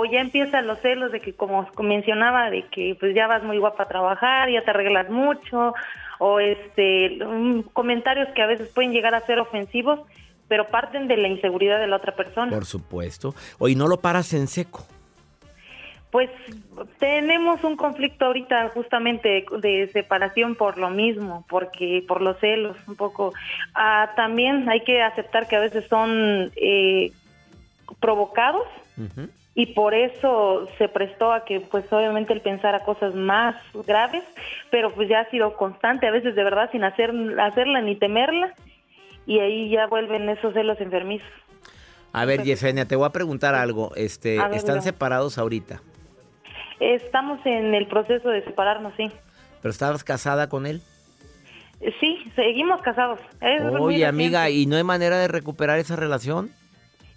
o 0.00 0.04
ya 0.04 0.20
empiezan 0.20 0.66
los 0.66 0.78
celos 0.80 1.10
de 1.10 1.20
que, 1.20 1.32
como 1.32 1.66
mencionaba, 1.78 2.50
de 2.50 2.66
que 2.66 2.96
pues 3.00 3.14
ya 3.14 3.26
vas 3.26 3.42
muy 3.42 3.58
guapa 3.58 3.84
a 3.84 3.88
trabajar, 3.88 4.50
ya 4.50 4.62
te 4.62 4.70
arreglas 4.70 5.08
mucho, 5.08 5.72
o 6.18 6.38
este 6.40 7.18
mm, 7.24 7.60
comentarios 7.72 8.28
que 8.34 8.42
a 8.42 8.46
veces 8.46 8.68
pueden 8.74 8.92
llegar 8.92 9.14
a 9.14 9.24
ser 9.24 9.38
ofensivos, 9.38 10.00
pero 10.52 10.68
parten 10.68 11.08
de 11.08 11.16
la 11.16 11.28
inseguridad 11.28 11.80
de 11.80 11.86
la 11.86 11.96
otra 11.96 12.14
persona. 12.14 12.52
Por 12.52 12.66
supuesto. 12.66 13.34
Oye, 13.58 13.74
no 13.74 13.88
lo 13.88 14.00
paras 14.00 14.34
en 14.34 14.46
seco. 14.48 14.86
Pues 16.10 16.28
tenemos 16.98 17.64
un 17.64 17.74
conflicto 17.74 18.26
ahorita 18.26 18.68
justamente 18.68 19.46
de 19.62 19.88
separación 19.94 20.54
por 20.54 20.76
lo 20.76 20.90
mismo, 20.90 21.46
porque 21.48 22.04
por 22.06 22.20
los 22.20 22.38
celos 22.38 22.76
un 22.86 22.96
poco. 22.96 23.32
Ah, 23.72 24.10
también 24.14 24.68
hay 24.68 24.80
que 24.80 25.00
aceptar 25.00 25.48
que 25.48 25.56
a 25.56 25.60
veces 25.60 25.86
son 25.88 26.52
eh, 26.56 27.12
provocados 27.98 28.66
y 29.54 29.66
por 29.72 29.94
eso 29.94 30.68
se 30.76 30.86
prestó 30.86 31.32
a 31.32 31.46
que 31.46 31.60
pues 31.60 31.90
obviamente 31.90 32.34
él 32.34 32.42
pensara 32.42 32.80
cosas 32.80 33.14
más 33.14 33.56
graves, 33.86 34.22
pero 34.70 34.92
pues 34.92 35.08
ya 35.08 35.20
ha 35.20 35.30
sido 35.30 35.56
constante, 35.56 36.06
a 36.06 36.10
veces 36.10 36.34
de 36.34 36.44
verdad 36.44 36.68
sin 36.72 36.84
hacer 36.84 37.10
hacerla 37.40 37.80
ni 37.80 37.96
temerla 37.96 38.52
y 39.26 39.38
ahí 39.38 39.70
ya 39.70 39.86
vuelven 39.86 40.28
esos 40.28 40.52
celos 40.54 40.80
enfermizos. 40.80 41.28
A 42.12 42.24
ver, 42.24 42.42
Yesenia, 42.42 42.86
te 42.86 42.96
voy 42.96 43.06
a 43.06 43.10
preguntar 43.10 43.54
algo. 43.54 43.92
Este, 43.96 44.38
ver, 44.38 44.52
¿Están 44.54 44.82
separados 44.82 45.38
ahorita? 45.38 45.80
Estamos 46.80 47.40
en 47.46 47.74
el 47.74 47.86
proceso 47.86 48.28
de 48.28 48.42
separarnos, 48.44 48.92
sí. 48.96 49.10
¿Pero 49.62 49.70
estabas 49.70 50.04
casada 50.04 50.48
con 50.48 50.66
él? 50.66 50.82
Sí, 52.00 52.18
seguimos 52.36 52.80
casados. 52.82 53.18
Es 53.40 53.62
Oye, 53.80 54.04
amiga. 54.06 54.50
¿y 54.50 54.66
no 54.66 54.76
hay 54.76 54.84
manera 54.84 55.18
de 55.18 55.28
recuperar 55.28 55.78
esa 55.78 55.96
relación? 55.96 56.50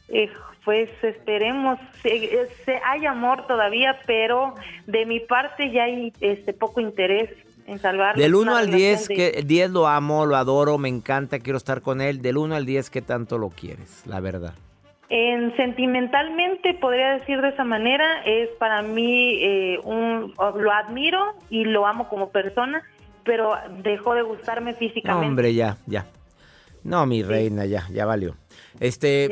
Eh, 0.08 0.30
pues 0.64 0.90
esperemos, 1.04 1.80
se- 2.02 2.16
eh, 2.16 2.48
se- 2.66 2.80
hay 2.86 3.06
amor 3.06 3.46
todavía, 3.48 4.00
pero 4.08 4.56
de 4.88 5.06
mi 5.06 5.20
parte 5.20 5.72
ya 5.72 5.84
hay 5.84 6.14
este 6.22 6.54
poco 6.54 6.80
interés 6.80 7.30
en 7.66 7.80
salvar. 7.80 8.16
Del 8.16 8.36
1 8.36 8.52
una 8.52 8.60
al 8.60 8.68
10, 8.72 9.08
relación 9.08 9.18
de- 9.18 9.32
que 9.34 9.42
10 9.44 9.72
lo 9.72 9.88
amo, 9.88 10.26
lo 10.26 10.36
adoro, 10.36 10.78
me 10.78 10.90
encanta, 10.90 11.40
quiero 11.40 11.58
estar 11.58 11.82
con 11.82 12.02
él. 12.02 12.22
Del 12.22 12.38
1 12.38 12.56
al 12.56 12.66
10, 12.66 12.90
¿qué 12.90 13.02
tanto 13.02 13.38
lo 13.38 13.50
quieres? 13.50 14.04
La 14.06 14.20
verdad. 14.20 14.54
En 15.10 15.56
sentimentalmente 15.56 16.74
podría 16.74 17.12
decir 17.20 17.40
de 17.42 17.50
esa 17.50 17.64
manera, 17.64 18.24
es 18.26 18.50
para 18.60 18.82
mí 18.82 19.38
eh, 19.42 19.80
un 19.84 20.34
lo 20.38 20.72
admiro 20.72 21.20
y 21.50 21.64
lo 21.66 21.86
amo 21.86 22.10
como 22.10 22.30
persona, 22.30 22.82
pero 23.24 23.54
dejó 23.84 24.16
de 24.16 24.24
gustarme 24.24 24.72
No, 24.72 24.78
físicamente. 24.78 25.28
hombre, 25.28 25.54
ya, 25.54 25.78
ya. 25.86 26.06
No, 26.84 27.06
mi 27.06 27.22
reina, 27.24 27.66
ya, 27.66 27.88
ya 27.92 28.06
valió. 28.06 28.36
Este, 28.80 29.30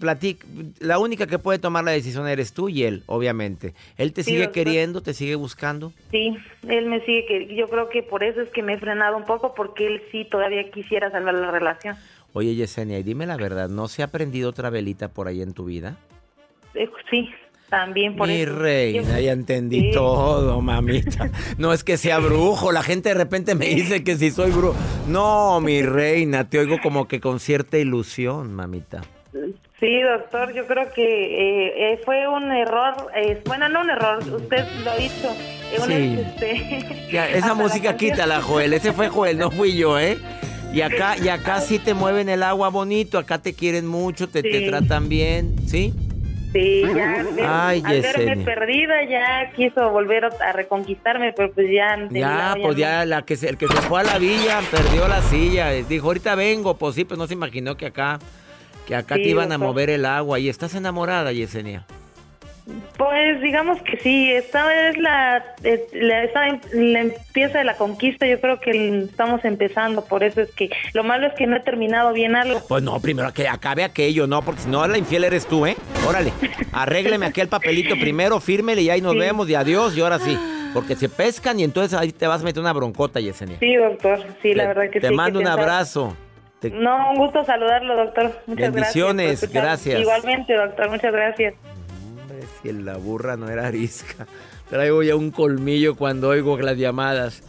platic- 0.00 0.44
la 0.80 0.98
única 0.98 1.26
que 1.26 1.38
puede 1.38 1.58
tomar 1.58 1.84
la 1.84 1.92
decisión 1.92 2.26
eres 2.28 2.52
tú 2.52 2.68
y 2.68 2.84
él, 2.84 3.02
obviamente. 3.06 3.74
Él 3.96 4.12
te 4.12 4.22
Sí, 4.22 4.32
sigue 4.32 4.50
queriendo, 4.50 5.02
te 5.02 5.14
sigue 5.14 5.34
buscando. 5.34 5.92
Sí, 6.10 6.36
él 6.68 6.86
me 6.86 7.00
sigue 7.04 7.26
que 7.26 7.54
yo 7.54 7.68
creo 7.68 7.88
que 7.88 8.02
por 8.02 8.22
eso 8.24 8.40
es 8.40 8.48
que 8.50 8.62
me 8.62 8.74
he 8.74 8.78
frenado 8.78 9.16
un 9.16 9.24
poco 9.24 9.54
porque 9.54 9.86
él 9.86 10.02
sí 10.10 10.24
todavía 10.30 10.70
quisiera 10.70 11.10
salvar 11.10 11.34
la 11.34 11.50
relación. 11.50 11.96
Oye, 12.32 12.54
Yesenia, 12.54 12.98
y 12.98 13.02
dime 13.02 13.26
la 13.26 13.36
verdad, 13.36 13.68
¿no 13.68 13.88
se 13.88 14.02
ha 14.02 14.08
prendido 14.08 14.50
otra 14.50 14.70
velita 14.70 15.08
por 15.08 15.28
ahí 15.28 15.42
en 15.42 15.54
tu 15.54 15.64
vida? 15.64 15.96
Eh, 16.74 16.88
sí, 17.10 17.28
también 17.68 18.16
por 18.16 18.28
Mi 18.28 18.42
eso. 18.42 18.56
reina, 18.58 19.20
ya 19.20 19.32
entendí 19.32 19.80
Sí. 19.80 19.90
todo, 19.92 20.60
mamita. 20.60 21.30
No 21.58 21.72
es 21.72 21.84
que 21.84 21.96
sea 21.96 22.18
brujo, 22.18 22.72
la 22.72 22.82
gente 22.82 23.10
de 23.10 23.14
repente 23.14 23.54
me 23.54 23.66
dice 23.66 24.02
que 24.04 24.16
si 24.16 24.30
soy 24.30 24.50
brujo. 24.50 24.74
No, 25.06 25.60
mi 25.60 25.82
reina, 25.82 26.48
te 26.48 26.58
oigo 26.58 26.76
como 26.82 27.06
que 27.08 27.20
con 27.20 27.40
cierta 27.40 27.78
ilusión, 27.78 28.54
mamita. 28.54 29.02
Sí, 29.80 30.00
doctor, 30.02 30.52
yo 30.54 30.66
creo 30.66 30.90
que 30.92 31.02
eh, 31.04 31.92
eh, 31.92 32.00
fue 32.04 32.26
un 32.26 32.50
error, 32.50 32.94
eh, 33.14 33.40
bueno, 33.46 33.68
no 33.68 33.82
un 33.82 33.90
error, 33.90 34.18
usted 34.18 34.64
lo 34.84 35.00
hizo. 35.00 35.28
eh, 35.70 35.78
Sí. 35.86 36.18
este, 36.26 37.08
Ya, 37.12 37.28
esa 37.28 37.48
la 37.48 37.54
música 37.54 37.90
canción- 37.90 38.10
quítala, 38.12 38.42
Joel. 38.42 38.72
Ese 38.72 38.92
fue 38.92 39.08
Joel, 39.08 39.38
no 39.38 39.50
fui 39.52 39.76
yo, 39.76 39.98
¿eh? 40.00 40.18
Y 40.74 40.80
acá, 40.80 41.16
y 41.22 41.28
acá 41.28 41.60
sí 41.60 41.78
te 41.78 41.94
mueven 41.94 42.28
el 42.28 42.42
agua 42.42 42.68
bonito, 42.70 43.18
acá 43.18 43.38
te 43.38 43.54
quieren 43.54 43.86
mucho, 43.86 44.28
te, 44.28 44.42
te 44.42 44.62
tratan 44.68 45.08
bien, 45.08 45.54
¿sí? 45.66 45.94
Sí, 45.94 46.07
ya, 46.52 47.24
de- 47.24 47.42
Ay, 47.46 47.82
al 47.84 48.00
verme 48.00 48.44
perdida 48.44 49.04
ya 49.08 49.52
quiso 49.54 49.90
volver 49.90 50.24
a 50.24 50.52
reconquistarme, 50.52 51.32
pero 51.32 51.52
pues 51.52 51.66
ya... 51.70 52.06
Ya, 52.10 52.56
pues 52.62 52.76
ya 52.76 53.04
la 53.04 53.22
que 53.22 53.36
se, 53.36 53.48
el 53.48 53.56
que 53.56 53.66
se 53.68 53.76
fue 53.82 54.00
a 54.00 54.04
la 54.04 54.18
villa 54.18 54.60
perdió 54.70 55.06
la 55.08 55.20
silla. 55.22 55.70
Dijo, 55.70 56.06
ahorita 56.08 56.34
vengo, 56.34 56.76
pues 56.76 56.94
sí, 56.94 57.04
pues 57.04 57.18
no 57.18 57.26
se 57.26 57.34
imaginó 57.34 57.76
que 57.76 57.86
acá, 57.86 58.18
que 58.86 58.94
acá 58.94 59.16
Sí, 59.16 59.22
te 59.24 59.28
iban 59.28 59.52
a 59.52 59.58
mover 59.58 59.90
el 59.90 60.04
agua. 60.06 60.38
Y 60.38 60.48
estás 60.48 60.74
enamorada, 60.74 61.32
Yesenia. 61.32 61.84
Pues 62.96 63.40
digamos 63.40 63.80
que 63.82 63.96
sí, 63.98 64.30
esta 64.32 64.88
es 64.88 64.98
la, 64.98 65.44
la, 65.92 66.24
esta- 66.24 66.46
la 66.72 67.00
empieza 67.00 67.58
de 67.58 67.64
la 67.64 67.76
conquista, 67.76 68.26
yo 68.26 68.40
creo 68.40 68.60
que 68.60 69.04
estamos 69.04 69.44
empezando, 69.44 70.04
por 70.04 70.24
eso 70.24 70.40
es 70.40 70.50
que 70.52 70.68
lo 70.94 71.04
malo 71.04 71.26
es 71.28 71.34
que 71.34 71.46
no 71.46 71.56
he 71.56 71.60
terminado 71.60 72.12
bien 72.12 72.34
algo. 72.36 72.60
Pues 72.68 72.82
no, 72.82 72.98
primero 73.00 73.32
que 73.32 73.46
acabe 73.48 73.84
aquello, 73.84 74.26
no, 74.26 74.42
porque 74.42 74.62
si 74.62 74.68
no, 74.68 74.86
la 74.86 74.98
infiel 74.98 75.24
eres 75.24 75.46
tú, 75.46 75.64
¿eh? 75.66 75.76
Órale, 76.08 76.32
arrégleme 76.72 77.26
aquel 77.26 77.48
papelito 77.48 77.94
primero, 78.00 78.40
fírmele 78.40 78.82
y 78.82 78.90
ahí 78.90 79.00
nos 79.00 79.12
Sí. 79.12 79.18
vemos 79.20 79.48
y 79.48 79.54
adiós 79.54 79.96
y 79.96 80.00
ahora 80.00 80.18
sí. 80.18 80.36
Porque 80.74 80.96
se 80.96 81.08
pescan 81.08 81.58
y 81.58 81.64
entonces 81.64 81.98
ahí 81.98 82.12
te 82.12 82.26
vas 82.26 82.42
a 82.42 82.44
meter 82.44 82.60
una 82.60 82.74
broncota, 82.74 83.20
Yesenia. 83.20 83.58
Sí, 83.58 83.74
doctor, 83.76 84.18
sí, 84.42 84.52
la 84.54 84.64
Te- 84.64 84.68
verdad 84.68 84.82
que 84.92 85.00
Te 85.00 85.06
sí. 85.06 85.12
hay 85.12 85.16
mando 85.16 85.38
que 85.38 85.46
un 85.46 85.50
abrazo. 85.50 86.14
Te- 86.60 86.70
No, 86.70 87.10
un 87.12 87.16
gusto 87.16 87.42
saludarlo, 87.44 87.96
doctor. 87.96 88.38
Muchas 88.46 88.72
Bendiciones, 88.74 89.40
gracias. 89.40 89.52
gracias. 89.62 90.00
Igualmente, 90.00 90.52
doctor, 90.54 90.90
muchas 90.90 91.10
gracias. 91.12 91.54
Si 92.62 92.72
la 92.72 92.96
burra 92.96 93.36
no 93.36 93.48
era 93.48 93.66
arisca. 93.66 94.26
Traigo 94.68 95.02
ya 95.02 95.16
un 95.16 95.30
colmillo 95.30 95.96
cuando 95.96 96.28
oigo 96.28 96.58
las 96.58 96.76
llamadas. 96.76 97.42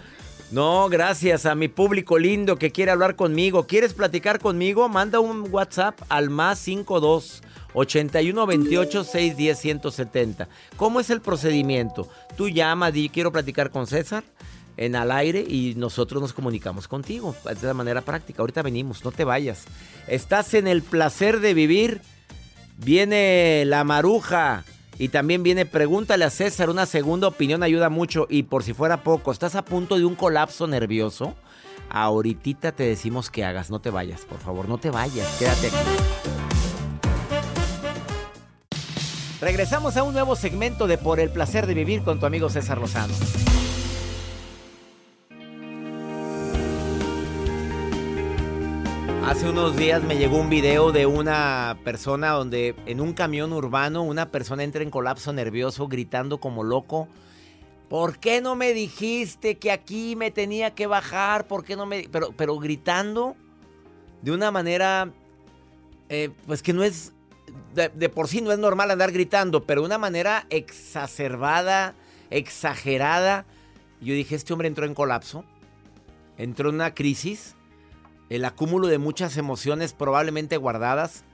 No, 0.51 0.89
gracias 0.89 1.45
a 1.45 1.53
mi 1.53 1.67
público 1.67 2.17
lindo 2.17 2.57
que 2.57 2.71
quiere 2.71 2.91
hablar 2.91 3.15
conmigo. 3.15 3.67
¿Quieres 3.67 3.93
platicar 3.93 4.39
conmigo? 4.39 4.89
Manda 4.89 5.19
un 5.19 5.47
WhatsApp 5.51 5.99
al 6.09 6.31
más 6.31 6.57
52 6.59 7.43
81 7.73 8.47
28 8.47 9.03
610 9.03 9.59
170. 9.59 10.49
¿Cómo 10.75 10.99
es 10.99 11.11
el 11.11 11.21
procedimiento? 11.21 12.09
Tú 12.35 12.49
llamas, 12.49 12.93
di 12.93 13.09
quiero 13.09 13.31
platicar 13.31 13.69
con 13.69 13.85
César 13.85 14.23
en 14.75 14.95
al 14.95 15.11
aire 15.11 15.45
y 15.47 15.75
nosotros 15.75 16.21
nos 16.21 16.33
comunicamos 16.33 16.87
contigo. 16.87 17.35
De 17.43 17.67
la 17.67 17.75
manera 17.75 18.01
práctica. 18.01 18.41
Ahorita 18.41 18.63
venimos, 18.63 19.03
no 19.05 19.11
te 19.11 19.25
vayas. 19.25 19.65
Estás 20.07 20.55
en 20.55 20.67
el 20.67 20.81
placer 20.81 21.41
de 21.41 21.53
vivir. 21.53 22.01
Viene 22.77 23.65
la 23.67 23.83
maruja 23.83 24.63
y 24.99 25.07
también 25.07 25.41
viene 25.41 25.65
pregúntale 25.65 26.25
a 26.25 26.29
César, 26.29 26.69
una 26.69 26.85
segunda 26.85 27.27
opinión 27.27 27.63
ayuda 27.63 27.89
mucho 27.89 28.27
y 28.29 28.43
por 28.43 28.63
si 28.63 28.73
fuera 28.73 29.01
poco, 29.01 29.31
¿estás 29.31 29.55
a 29.55 29.63
punto 29.63 29.97
de 29.97 30.05
un 30.05 30.13
colapso 30.13 30.67
nervioso? 30.67 31.35
Ahorita 31.89 32.73
te 32.73 32.83
decimos 32.83 33.31
que 33.31 33.45
hagas, 33.45 33.71
no 33.71 33.79
te 33.79 33.89
vayas, 33.89 34.25
por 34.25 34.39
favor, 34.39 34.67
no 34.67 34.77
te 34.77 34.91
vayas, 34.91 35.27
quédate 35.39 35.67
aquí. 35.67 35.77
Regresamos 39.41 39.95
a 39.95 40.03
un 40.03 40.13
nuevo 40.13 40.35
segmento 40.35 40.85
de 40.85 40.97
Por 40.97 41.21
el 41.21 41.29
placer 41.29 41.65
de 41.65 41.73
vivir 41.73 42.03
con 42.03 42.19
tu 42.19 42.25
amigo 42.25 42.49
César 42.49 42.77
Lozano. 42.77 43.13
Hace 49.29 49.47
unos 49.47 49.77
días 49.77 50.01
me 50.03 50.17
llegó 50.17 50.39
un 50.39 50.49
video 50.49 50.91
de 50.91 51.05
una 51.05 51.77
persona 51.83 52.31
donde 52.31 52.73
en 52.87 52.99
un 52.99 53.13
camión 53.13 53.53
urbano 53.53 54.01
una 54.01 54.31
persona 54.31 54.63
entra 54.63 54.81
en 54.81 54.89
colapso 54.89 55.31
nervioso 55.31 55.87
gritando 55.87 56.39
como 56.39 56.63
loco. 56.63 57.07
¿Por 57.89 58.17
qué 58.17 58.41
no 58.41 58.55
me 58.55 58.73
dijiste 58.73 59.59
que 59.59 59.71
aquí 59.71 60.15
me 60.15 60.31
tenía 60.31 60.73
que 60.73 60.87
bajar? 60.87 61.45
¿Por 61.45 61.63
qué 61.63 61.75
no 61.75 61.85
me...? 61.85 62.09
Pero, 62.11 62.31
pero 62.35 62.57
gritando 62.57 63.35
de 64.23 64.31
una 64.31 64.49
manera, 64.49 65.11
eh, 66.09 66.31
pues 66.47 66.63
que 66.63 66.73
no 66.73 66.83
es... 66.83 67.13
De, 67.75 67.89
de 67.89 68.09
por 68.09 68.29
sí 68.29 68.41
no 68.41 68.51
es 68.51 68.57
normal 68.57 68.89
andar 68.89 69.11
gritando, 69.11 69.63
pero 69.63 69.81
de 69.81 69.85
una 69.85 69.99
manera 69.99 70.47
exacerbada, 70.49 71.93
exagerada. 72.31 73.45
Yo 74.01 74.15
dije, 74.15 74.33
este 74.33 74.53
hombre 74.53 74.67
entró 74.67 74.87
en 74.87 74.95
colapso, 74.95 75.45
entró 76.35 76.69
en 76.69 76.75
una 76.75 76.95
crisis 76.95 77.53
el 78.29 78.45
acúmulo 78.45 78.87
de 78.87 78.99
muchas 78.99 79.37
emociones 79.37 79.93
probablemente 79.93 80.57
guardadas. 80.57 81.25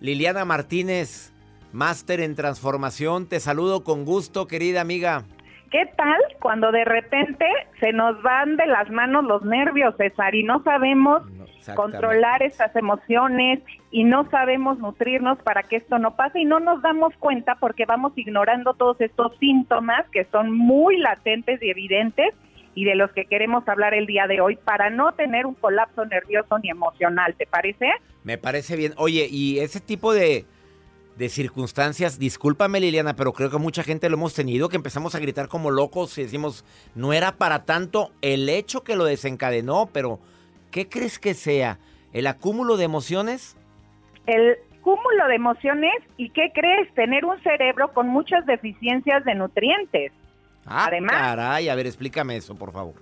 Liliana 0.00 0.44
Martínez, 0.44 1.32
máster 1.72 2.20
en 2.20 2.34
transformación, 2.34 3.28
te 3.28 3.40
saludo 3.40 3.82
con 3.82 4.04
gusto, 4.04 4.46
querida 4.46 4.80
amiga. 4.80 5.24
¿Qué 5.70 5.86
tal 5.96 6.20
cuando 6.40 6.70
de 6.70 6.84
repente 6.84 7.46
se 7.80 7.92
nos 7.92 8.22
van 8.22 8.56
de 8.56 8.66
las 8.66 8.90
manos 8.90 9.24
los 9.24 9.42
nervios, 9.42 9.96
César, 9.96 10.34
y 10.34 10.44
no 10.44 10.62
sabemos 10.62 11.28
No, 11.32 11.74
controlar 11.74 12.44
estas 12.44 12.76
emociones 12.76 13.60
y 13.90 14.04
no 14.04 14.28
sabemos 14.30 14.78
nutrirnos 14.78 15.38
para 15.38 15.64
que 15.64 15.76
esto 15.76 15.98
no 15.98 16.14
pase 16.14 16.40
y 16.40 16.44
no 16.44 16.60
nos 16.60 16.80
damos 16.82 17.12
cuenta 17.18 17.56
porque 17.56 17.86
vamos 17.86 18.12
ignorando 18.14 18.74
todos 18.74 19.00
estos 19.00 19.36
síntomas 19.38 20.08
que 20.10 20.26
son 20.26 20.52
muy 20.52 20.98
latentes 20.98 21.60
y 21.60 21.70
evidentes 21.70 22.34
y 22.74 22.84
de 22.84 22.94
los 22.94 23.10
que 23.12 23.26
queremos 23.26 23.66
hablar 23.68 23.94
el 23.94 24.06
día 24.06 24.26
de 24.26 24.40
hoy 24.40 24.56
para 24.56 24.90
no 24.90 25.12
tener 25.12 25.46
un 25.46 25.54
colapso 25.54 26.04
nervioso 26.04 26.58
ni 26.58 26.70
emocional, 26.70 27.34
¿te 27.36 27.46
parece? 27.46 27.90
Me 28.24 28.38
parece 28.38 28.76
bien. 28.76 28.94
Oye, 28.96 29.28
y 29.30 29.60
ese 29.60 29.80
tipo 29.80 30.12
de, 30.12 30.44
de 31.16 31.28
circunstancias, 31.28 32.18
discúlpame 32.18 32.80
Liliana, 32.80 33.14
pero 33.14 33.32
creo 33.32 33.50
que 33.50 33.58
mucha 33.58 33.82
gente 33.82 34.08
lo 34.08 34.16
hemos 34.16 34.34
tenido, 34.34 34.68
que 34.68 34.76
empezamos 34.76 35.14
a 35.14 35.20
gritar 35.20 35.48
como 35.48 35.70
locos 35.70 36.16
y 36.18 36.22
decimos, 36.22 36.64
no 36.94 37.12
era 37.12 37.32
para 37.32 37.64
tanto 37.64 38.10
el 38.22 38.48
hecho 38.48 38.82
que 38.82 38.96
lo 38.96 39.04
desencadenó, 39.04 39.88
pero 39.92 40.18
¿qué 40.70 40.88
crees 40.88 41.18
que 41.18 41.34
sea? 41.34 41.78
¿El 42.12 42.26
acúmulo 42.26 42.76
de 42.76 42.84
emociones? 42.84 43.56
El 44.26 44.56
cúmulo 44.80 45.28
de 45.28 45.36
emociones 45.36 45.94
y 46.16 46.30
¿qué 46.30 46.50
crees? 46.52 46.92
Tener 46.94 47.24
un 47.24 47.40
cerebro 47.42 47.92
con 47.92 48.08
muchas 48.08 48.44
deficiencias 48.46 49.24
de 49.24 49.34
nutrientes. 49.34 50.12
Ah, 50.66 50.86
Además- 50.86 51.12
caray, 51.20 51.68
a 51.68 51.74
ver, 51.74 51.86
explícame 51.86 52.36
eso, 52.36 52.54
por 52.54 52.72
favor. 52.72 52.94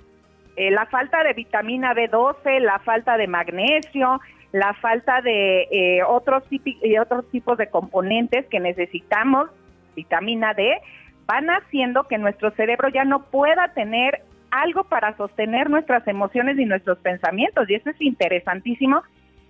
Eh, 0.57 0.71
la 0.71 0.87
falta 0.87 1.23
de 1.23 1.33
vitamina 1.33 1.95
B12, 1.95 2.61
la 2.61 2.79
falta 2.81 3.17
de 3.17 3.27
magnesio, 3.27 4.21
la 4.53 4.75
falta 4.75 5.23
de 5.23 5.63
eh, 5.71 6.03
otros, 6.07 6.43
y 6.51 6.99
otros 6.99 7.29
tipos 7.31 7.57
de 7.57 7.69
componentes 7.69 8.47
que 8.47 8.61
necesitamos, 8.61 9.49
vitamina 9.97 10.53
D, 10.53 10.79
van 11.27 11.49
haciendo 11.49 12.05
que 12.05 12.19
nuestro 12.19 12.51
cerebro 12.51 12.89
ya 12.91 13.05
no 13.05 13.23
pueda 13.25 13.69
tener 13.75 14.23
algo 14.51 14.85
para 14.85 15.17
sostener 15.17 15.71
nuestras 15.71 16.07
emociones 16.07 16.59
y 16.59 16.67
nuestros 16.67 16.99
pensamientos. 16.99 17.71
Y 17.71 17.75
eso 17.75 17.89
es 17.89 18.01
interesantísimo. 18.01 19.03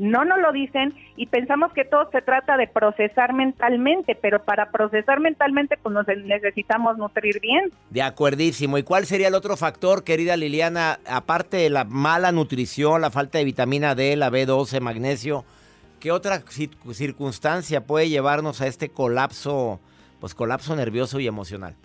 No 0.02 0.24
nos 0.24 0.40
lo 0.40 0.50
dicen 0.50 0.94
y 1.14 1.26
pensamos 1.26 1.72
que 1.72 1.84
todo 1.84 2.10
se 2.10 2.22
trata 2.22 2.56
de 2.56 2.66
procesar 2.66 3.32
mentalmente, 3.34 4.16
pero 4.20 4.42
para 4.42 4.70
procesar 4.72 5.20
mentalmente 5.20 5.76
pues 5.76 5.94
nos 5.94 6.06
necesitamos 6.08 6.98
nutrir 6.98 7.40
bien. 7.40 7.70
De 7.90 8.02
acuerdísimo. 8.02 8.78
¿Y 8.78 8.82
cuál 8.82 9.06
sería 9.06 9.28
el 9.28 9.34
otro 9.36 9.56
factor, 9.56 10.02
querida 10.02 10.36
Liliana, 10.36 10.98
aparte 11.08 11.58
de 11.58 11.70
la 11.70 11.84
mala 11.84 12.32
nutrición, 12.32 13.00
la 13.00 13.10
falta 13.12 13.38
de 13.38 13.44
vitamina 13.44 13.94
D, 13.94 14.16
la 14.16 14.28
B12, 14.30 14.80
magnesio? 14.80 15.44
¿Qué 16.00 16.10
otra 16.10 16.40
cir- 16.40 16.74
circunstancia 16.92 17.82
puede 17.86 18.08
llevarnos 18.08 18.60
a 18.60 18.66
este 18.66 18.88
colapso, 18.88 19.78
pues 20.18 20.34
colapso 20.34 20.74
nervioso 20.74 21.20
y 21.20 21.28
emocional? 21.28 21.76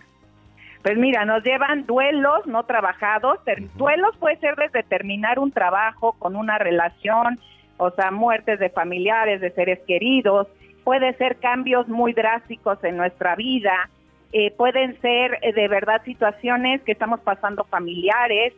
Pues 0.82 0.96
mira, 0.98 1.24
nos 1.24 1.44
llevan 1.44 1.86
duelos 1.86 2.46
no 2.46 2.64
trabajados. 2.64 3.38
Duelos 3.76 4.16
puede 4.18 4.38
ser 4.38 4.56
desde 4.56 4.82
terminar 4.82 5.38
un 5.38 5.52
trabajo 5.52 6.14
con 6.18 6.34
una 6.34 6.58
relación, 6.58 7.38
o 7.78 7.90
sea, 7.92 8.10
muertes 8.10 8.58
de 8.58 8.68
familiares, 8.68 9.40
de 9.40 9.50
seres 9.52 9.78
queridos. 9.86 10.46
Puede 10.84 11.14
ser 11.14 11.36
cambios 11.36 11.88
muy 11.88 12.12
drásticos 12.12 12.82
en 12.84 12.96
nuestra 12.96 13.34
vida. 13.34 13.88
eh, 14.32 14.50
pueden 14.56 15.00
ser 15.00 15.38
eh, 15.42 15.52
de 15.52 15.68
verdad 15.68 16.02
situaciones 16.04 16.82
que 16.82 16.92
estamos 16.92 17.20
pasando 17.20 17.64
familiares 17.64 18.52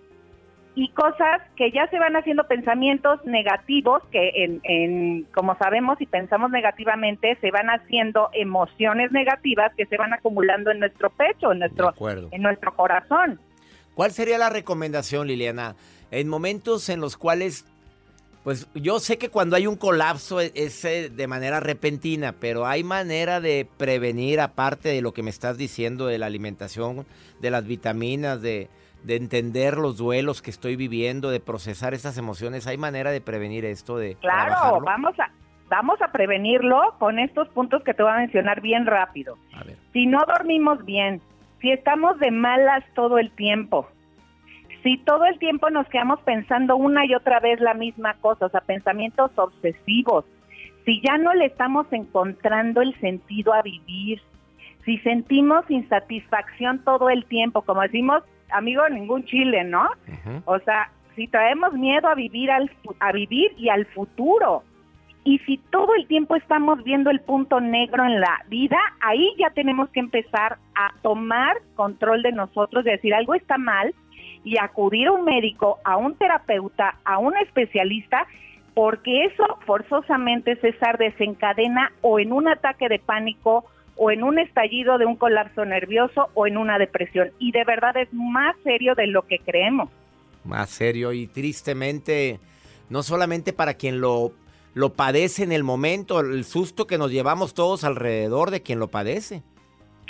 y 0.75 0.89
cosas 0.91 1.43
que 1.57 1.71
ya 1.71 1.89
se 1.89 1.99
van 1.99 2.17
haciendo 2.17 2.45
pensamientos 2.45 3.25
negativos 3.25 4.03
que 4.11 4.45
en, 4.45 4.61
en 4.63 5.25
como 5.35 5.57
sabemos 5.59 5.99
si 5.99 6.07
pensamos 6.07 6.51
negativamente 6.51 7.37
se 7.41 7.51
van 7.51 7.69
haciendo 7.71 8.31
emociones 8.33 9.13
negativas 9.13 9.73
que 9.77 9.87
se 9.87 9.97
van 9.97 10.13
acumulando 10.13 10.71
en 10.71 10.79
nuestro 10.81 11.11
pecho, 11.11 11.53
en 11.53 11.61
nuestro 11.61 11.93
en 12.31 12.43
nuestro 12.43 12.75
corazón. 12.75 13.41
¿Cuál 13.95 14.13
sería 14.13 14.39
la 14.39 14.49
recomendación, 14.49 15.27
Liliana? 15.27 15.75
En 16.11 16.29
momentos 16.29 16.89
en 16.89 17.01
los 17.01 17.17
cuales, 17.17 17.67
pues 18.45 18.69
yo 18.75 19.01
sé 19.01 19.19
que 19.19 19.29
cuando 19.29 19.57
hay 19.57 19.67
un 19.67 19.77
colapso 19.77 20.41
e- 20.41 20.53
es, 20.55 20.83
de 20.83 21.27
manera 21.27 21.61
repentina, 21.61 22.35
pero 22.39 22.67
hay 22.67 22.83
manera 22.83 23.41
de 23.41 23.69
prevenir, 23.77 24.41
aparte 24.41 24.89
de 24.89 25.03
lo 25.03 25.13
que 25.13 25.23
me 25.23 25.31
estás 25.31 25.59
diciendo, 25.59 26.07
de 26.07 26.19
la 26.19 26.27
alimentación, 26.27 27.07
de 27.41 27.51
las 27.51 27.67
vitaminas, 27.67 28.41
de, 28.41 28.69
de 29.03 29.17
entender 29.17 29.77
los 29.77 29.99
duelos 29.99 30.41
que 30.43 30.51
estoy 30.51 30.77
viviendo, 30.77 31.31
de 31.31 31.41
procesar 31.41 31.93
esas 31.93 32.17
emociones. 32.17 32.67
¿Hay 32.67 32.79
manera 32.79 33.11
de 33.11 33.21
prevenir 33.21 33.65
esto, 33.65 33.99
de 33.99 34.15
Claro, 34.17 34.81
vamos 34.81 35.19
a 35.19 35.31
vamos 35.69 36.03
a 36.03 36.11
prevenirlo 36.11 36.97
con 36.99 37.19
estos 37.21 37.49
puntos 37.51 37.83
que 37.85 37.95
te 37.95 38.03
voy 38.03 38.13
a 38.13 38.17
mencionar 38.17 38.61
bien 38.61 38.87
rápido. 38.87 39.39
A 39.55 39.63
ver. 39.63 39.77
Si 39.93 40.05
no 40.07 40.25
dormimos 40.27 40.85
bien, 40.85 41.23
si 41.61 41.71
estamos 41.71 42.19
de 42.19 42.33
malas 42.33 42.85
todo 42.95 43.19
el 43.19 43.31
tiempo, 43.31 43.89
si 44.83 44.99
todo 44.99 45.25
el 45.27 45.39
tiempo 45.39 45.71
nos 45.71 45.87
quedamos 45.89 46.21
pensando 46.21 46.77
una 46.77 47.05
y 47.05 47.15
otra 47.15 47.41
vez 47.41 47.61
la 47.61 47.75
misma 47.75 48.15
cosa, 48.15 48.47
o 48.47 48.49
sea, 48.49 48.61
pensamientos 48.61 49.31
obsesivos, 49.37 50.25
si 50.85 51.01
ya 51.03 51.19
no 51.19 51.35
le 51.35 51.47
estamos 51.47 51.87
encontrando 51.93 52.81
el 52.81 52.99
sentido 53.01 53.53
a 53.53 53.63
vivir, 53.63 54.21
si 54.85 54.99
sentimos 54.99 55.71
insatisfacción 55.71 56.83
todo 56.85 57.11
el 57.11 57.25
tiempo, 57.27 57.63
como 57.63 57.83
decimos, 57.83 58.23
amigo, 58.51 58.89
ningún 58.89 59.25
chile, 59.25 59.65
¿no? 59.65 59.89
O 60.47 60.59
sea, 60.61 60.91
si 61.15 61.29
traemos 61.29 61.75
miedo 61.75 62.09
a 62.09 62.15
vivir 62.15 62.51
al 62.51 62.71
a 62.99 63.13
vivir 63.13 63.53
y 63.59 63.69
al 63.69 63.87
futuro. 63.87 64.63
Y 65.23 65.39
si 65.41 65.59
todo 65.71 65.95
el 65.95 66.07
tiempo 66.07 66.35
estamos 66.35 66.83
viendo 66.83 67.11
el 67.11 67.21
punto 67.21 67.61
negro 67.61 68.05
en 68.05 68.21
la 68.21 68.39
vida, 68.49 68.79
ahí 69.03 69.35
ya 69.39 69.51
tenemos 69.51 69.91
que 69.91 70.01
empezar 70.01 70.57
a 70.75 70.95
tomar 71.03 71.59
control 71.75 72.23
de 72.23 72.33
nosotros, 72.33 72.85
de 72.85 72.93
decir 72.93 73.15
algo 73.15 73.35
está 73.35 73.59
mal 73.59 73.95
y 74.45 74.59
acudir 74.59 75.09
a 75.09 75.13
un 75.13 75.25
médico, 75.25 75.79
a 75.85 75.97
un 75.97 76.15
terapeuta, 76.15 76.97
a 77.05 77.19
un 77.19 77.37
especialista, 77.39 78.27
porque 78.75 79.25
eso 79.25 79.45
forzosamente, 79.67 80.57
César, 80.57 80.99
desencadena 80.99 81.93
o 82.03 82.19
en 82.19 82.33
un 82.33 82.49
ataque 82.49 82.89
de 82.89 82.99
pánico 82.99 83.65
o 83.97 84.11
en 84.11 84.23
un 84.23 84.39
estallido 84.39 84.97
de 84.97 85.05
un 85.05 85.17
colapso 85.17 85.65
nervioso 85.65 86.29
o 86.35 86.47
en 86.47 86.57
una 86.57 86.79
depresión. 86.79 87.31
Y 87.39 87.53
de 87.53 87.65
verdad 87.65 87.97
es 87.97 88.09
más 88.13 88.57
serio 88.65 88.95
de 88.95 89.07
lo 89.07 89.23
que 89.27 89.39
creemos. 89.39 89.91
Más 90.45 90.71
serio 90.71 91.13
y 91.13 91.27
tristemente, 91.27 92.41
no 92.89 93.03
solamente 93.03 93.53
para 93.53 93.75
quien 93.75 94.01
lo, 94.01 94.33
lo 94.73 94.95
padece 94.95 95.43
en 95.43 95.53
el 95.53 95.65
momento, 95.65 96.21
el 96.21 96.45
susto 96.45 96.87
que 96.87 96.97
nos 96.97 97.11
llevamos 97.11 97.53
todos 97.53 97.85
alrededor 97.85 98.51
de 98.51 98.63
quien 98.63 98.79
lo 98.79 98.89
padece. 98.89 99.43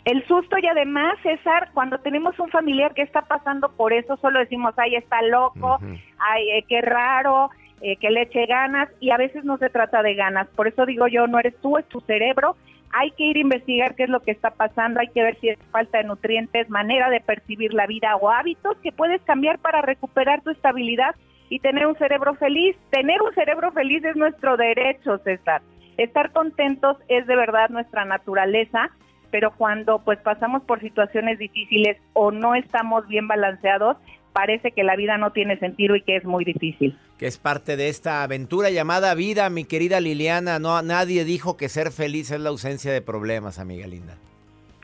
El 0.04 0.26
susto 0.26 0.56
y 0.58 0.66
además, 0.66 1.18
César, 1.22 1.70
cuando 1.74 1.98
tenemos 1.98 2.38
un 2.38 2.48
familiar 2.48 2.94
que 2.94 3.02
está 3.02 3.22
pasando 3.22 3.70
por 3.70 3.92
eso, 3.92 4.16
solo 4.16 4.38
decimos, 4.38 4.72
ay, 4.78 4.96
está 4.96 5.20
loco, 5.22 5.78
ay, 6.18 6.50
eh, 6.50 6.64
qué 6.68 6.80
raro, 6.80 7.50
eh, 7.82 7.96
que 7.96 8.10
le 8.10 8.22
eche 8.22 8.46
ganas, 8.46 8.88
y 9.00 9.10
a 9.10 9.18
veces 9.18 9.44
no 9.44 9.58
se 9.58 9.68
trata 9.68 10.02
de 10.02 10.14
ganas. 10.14 10.48
Por 10.48 10.68
eso 10.68 10.86
digo 10.86 11.06
yo, 11.06 11.26
no 11.26 11.38
eres 11.38 11.54
tú, 11.60 11.76
es 11.76 11.86
tu 11.88 12.00
cerebro. 12.00 12.56
Hay 12.92 13.10
que 13.12 13.24
ir 13.24 13.36
a 13.36 13.40
investigar 13.40 13.94
qué 13.94 14.04
es 14.04 14.08
lo 14.08 14.20
que 14.20 14.32
está 14.32 14.50
pasando, 14.50 15.00
hay 15.00 15.08
que 15.08 15.22
ver 15.22 15.38
si 15.40 15.50
es 15.50 15.58
falta 15.70 15.98
de 15.98 16.04
nutrientes, 16.04 16.68
manera 16.70 17.08
de 17.08 17.20
percibir 17.20 17.72
la 17.72 17.86
vida 17.86 18.16
o 18.16 18.30
hábitos 18.30 18.76
que 18.78 18.92
puedes 18.92 19.22
cambiar 19.22 19.58
para 19.58 19.82
recuperar 19.82 20.40
tu 20.40 20.50
estabilidad 20.50 21.14
y 21.50 21.60
tener 21.60 21.86
un 21.86 21.96
cerebro 21.96 22.34
feliz. 22.34 22.76
Tener 22.90 23.20
un 23.22 23.34
cerebro 23.34 23.70
feliz 23.72 24.02
es 24.04 24.16
nuestro 24.16 24.56
derecho, 24.56 25.18
César. 25.18 25.62
Estar 25.98 26.32
contentos 26.32 26.96
es 27.08 27.26
de 27.26 27.36
verdad 27.36 27.68
nuestra 27.68 28.04
naturaleza, 28.04 28.90
pero 29.30 29.52
cuando 29.56 30.00
pues 30.00 30.18
pasamos 30.20 30.62
por 30.62 30.80
situaciones 30.80 31.38
difíciles 31.38 31.96
o 32.12 32.30
no 32.30 32.54
estamos 32.54 33.06
bien 33.08 33.28
balanceados, 33.28 33.96
parece 34.32 34.72
que 34.72 34.84
la 34.84 34.96
vida 34.96 35.16
no 35.18 35.32
tiene 35.32 35.58
sentido 35.58 35.96
y 35.96 36.02
que 36.02 36.16
es 36.16 36.24
muy 36.24 36.44
difícil. 36.44 36.96
que 37.18 37.26
es 37.26 37.36
parte 37.36 37.76
de 37.76 37.88
esta 37.90 38.22
aventura 38.22 38.70
llamada 38.70 39.14
vida, 39.14 39.50
mi 39.50 39.64
querida 39.64 40.00
Liliana. 40.00 40.58
No, 40.58 40.80
nadie 40.82 41.24
dijo 41.24 41.56
que 41.58 41.68
ser 41.68 41.90
feliz 41.92 42.30
es 42.30 42.40
la 42.40 42.48
ausencia 42.48 42.92
de 42.92 43.02
problemas, 43.02 43.58
amiga 43.58 43.86
linda. 43.86 44.16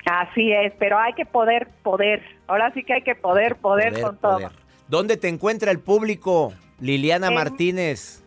Así 0.05 0.53
es, 0.53 0.73
pero 0.79 0.99
hay 0.99 1.15
que 1.15 1.25
poder, 1.25 1.69
poder. 1.83 2.23
Ahora 2.47 2.73
sí 2.75 2.85
que 2.85 2.93
hay 2.93 3.03
que 3.03 3.15
poder, 3.15 3.57
poder, 3.57 4.01
con 4.03 4.17
poder. 4.19 4.49
todo. 4.51 4.53
¿Dónde 4.89 5.17
te 5.17 5.29
encuentra 5.29 5.71
el 5.73 5.81
público? 5.81 6.53
Liliana 6.79 7.29
En- 7.29 7.35
Martínez. 7.35 8.23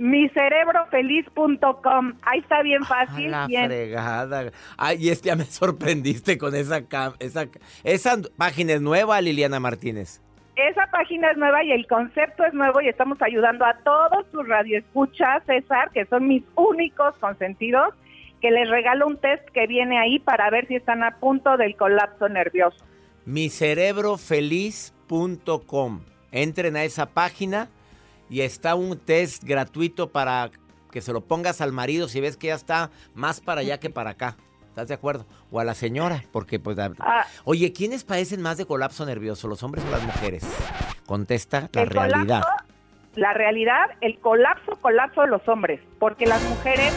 Micerebrofeliz.com. 0.00 2.12
Ahí 2.22 2.40
está 2.40 2.62
bien 2.62 2.82
A 2.82 2.86
fácil, 2.86 3.30
la 3.30 3.46
bien. 3.46 3.66
fregada. 3.66 4.50
Ay, 4.76 5.08
este 5.10 5.28
ya 5.28 5.36
me 5.36 5.44
sorprendiste 5.50 6.38
con 6.38 6.54
esa, 6.54 6.82
esa 7.18 7.46
esa 7.84 8.16
página 8.36 8.72
es 8.74 8.80
nueva, 8.80 9.20
Liliana 9.20 9.60
Martínez. 9.60 10.22
Esa 10.56 10.86
página 10.90 11.30
es 11.30 11.36
nueva 11.38 11.62
y 11.64 11.70
el 11.72 11.86
concepto 11.86 12.44
es 12.44 12.52
nuevo 12.54 12.80
y 12.80 12.88
estamos 12.88 13.20
ayudando 13.22 13.64
a 13.64 13.74
todos 13.84 14.28
tus 14.30 14.46
radioescuchas, 14.46 15.42
César, 15.46 15.90
que 15.92 16.04
son 16.06 16.28
mis 16.28 16.42
únicos 16.54 17.14
consentidos, 17.18 17.94
que 18.42 18.50
les 18.50 18.68
regalo 18.68 19.06
un 19.06 19.16
test 19.18 19.42
que 19.54 19.66
viene 19.66 19.98
ahí 19.98 20.18
para 20.18 20.50
ver 20.50 20.66
si 20.66 20.76
están 20.76 21.02
a 21.02 21.16
punto 21.18 21.56
del 21.56 21.76
colapso 21.76 22.28
nervioso. 22.28 22.84
micerebrofeliz.com. 23.24 26.00
Entren 26.32 26.76
a 26.76 26.84
esa 26.84 27.06
página 27.06 27.68
y 28.30 28.40
está 28.40 28.74
un 28.76 28.96
test 28.98 29.44
gratuito 29.44 30.10
para 30.10 30.50
que 30.90 31.00
se 31.02 31.12
lo 31.12 31.20
pongas 31.20 31.60
al 31.60 31.72
marido 31.72 32.08
si 32.08 32.20
ves 32.20 32.36
que 32.36 32.46
ya 32.48 32.54
está 32.54 32.90
más 33.14 33.40
para 33.40 33.60
allá 33.60 33.78
que 33.78 33.90
para 33.90 34.10
acá. 34.10 34.36
¿Estás 34.68 34.88
de 34.88 34.94
acuerdo? 34.94 35.26
O 35.50 35.58
a 35.58 35.64
la 35.64 35.74
señora, 35.74 36.22
porque 36.32 36.60
pues... 36.60 36.78
Ah. 36.78 37.26
Oye, 37.44 37.72
¿quiénes 37.72 38.04
padecen 38.04 38.40
más 38.40 38.56
de 38.56 38.66
colapso 38.66 39.04
nervioso, 39.04 39.48
los 39.48 39.62
hombres 39.64 39.84
o 39.84 39.90
las 39.90 40.04
mujeres? 40.04 40.44
Contesta 41.06 41.68
la 41.72 41.84
realidad. 41.84 42.42
colapso, 42.42 42.64
la 43.16 43.34
realidad, 43.34 43.86
el 44.00 44.18
colapso, 44.20 44.76
colapso 44.80 45.22
de 45.22 45.26
los 45.26 45.46
hombres, 45.48 45.80
porque 45.98 46.26
las 46.26 46.40
mujeres 46.44 46.94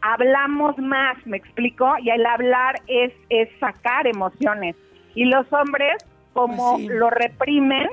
hablamos 0.00 0.78
más, 0.78 1.16
me 1.26 1.36
explico, 1.36 1.92
y 2.00 2.10
el 2.10 2.24
hablar 2.24 2.76
es, 2.86 3.12
es 3.30 3.48
sacar 3.58 4.06
emociones. 4.06 4.76
Y 5.16 5.24
los 5.24 5.52
hombres, 5.52 6.04
como 6.34 6.74
Pues 6.74 6.82
sí. 6.86 6.92
lo 6.92 7.08
reprimen, 7.08 7.88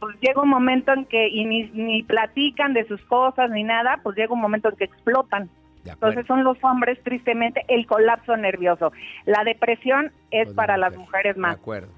pues 0.00 0.16
llega 0.20 0.40
un 0.40 0.48
momento 0.48 0.92
en 0.94 1.04
que 1.04 1.28
y 1.28 1.44
ni, 1.44 1.64
ni 1.74 2.02
platican 2.02 2.72
de 2.72 2.86
sus 2.86 3.00
cosas 3.02 3.50
ni 3.50 3.62
nada, 3.64 4.00
pues 4.02 4.16
llega 4.16 4.32
un 4.32 4.40
momento 4.40 4.70
en 4.70 4.76
que 4.76 4.84
explotan. 4.84 5.50
De. 5.84 5.90
Entonces 5.90 6.26
son 6.26 6.44
los 6.44 6.56
hombres, 6.64 6.98
tristemente, 7.02 7.62
el 7.68 7.84
colapso 7.86 8.34
nervioso. 8.38 8.90
La 9.26 9.44
depresión 9.44 10.12
es 10.30 10.46
Pues, 10.46 10.56
para 10.56 10.78
la 10.78 10.88
las 10.88 10.96
mujer. 10.96 11.06
mujeres 11.08 11.34
De 11.34 11.40
más. 11.42 11.56
acuerdo. 11.56 11.88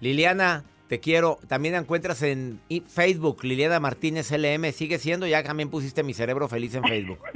Liliana, 0.00 0.64
te 0.88 1.00
quiero. 1.00 1.38
También 1.48 1.74
la 1.74 1.80
encuentras 1.80 2.22
en 2.22 2.60
Facebook, 2.86 3.44
Liliana 3.44 3.80
Martínez 3.80 4.30
LM. 4.32 4.72
Sigue 4.72 4.98
siendo, 4.98 5.26
ya 5.26 5.42
también 5.42 5.68
pusiste 5.70 6.02
mi 6.02 6.14
cerebro 6.14 6.48
feliz 6.48 6.74
en 6.74 6.84
Facebook. 6.84 7.18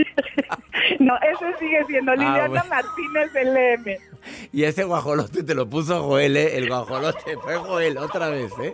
No, 0.98 1.14
ese 1.16 1.58
sigue 1.58 1.84
siendo 1.86 2.12
Liliana 2.12 2.44
Ah, 2.44 2.48
bueno. 2.48 2.64
Martínez 2.68 3.32
LM. 3.34 4.11
Y 4.52 4.64
ese 4.64 4.84
guajolote 4.84 5.42
te 5.42 5.54
lo 5.54 5.68
puso 5.68 6.02
Joel, 6.02 6.36
¿eh? 6.36 6.56
El 6.56 6.68
guajolote 6.68 7.36
fue 7.42 7.56
Joel 7.56 7.98
otra 7.98 8.28
vez, 8.28 8.52
¿eh? 8.62 8.72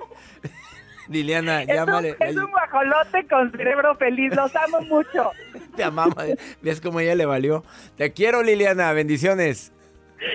Liliana, 1.09 1.63
Es 1.63 1.69
un, 1.69 1.75
llámale. 1.75 2.17
es 2.21 2.37
un 2.37 2.51
guajolote 2.51 3.27
con 3.29 3.51
cerebro 3.53 3.95
feliz, 3.97 4.35
los 4.37 4.55
amo 4.55 4.81
mucho. 4.83 5.31
Te 5.75 5.83
amamos. 5.85 6.17
¿Ves 6.61 6.81
cómo 6.83 7.01
ella 7.01 7.15
le 7.15 7.25
valió? 7.25 7.65
Te 7.97 8.13
quiero, 8.13 8.43
Liliana. 8.43 8.93
Bendiciones. 8.93 9.73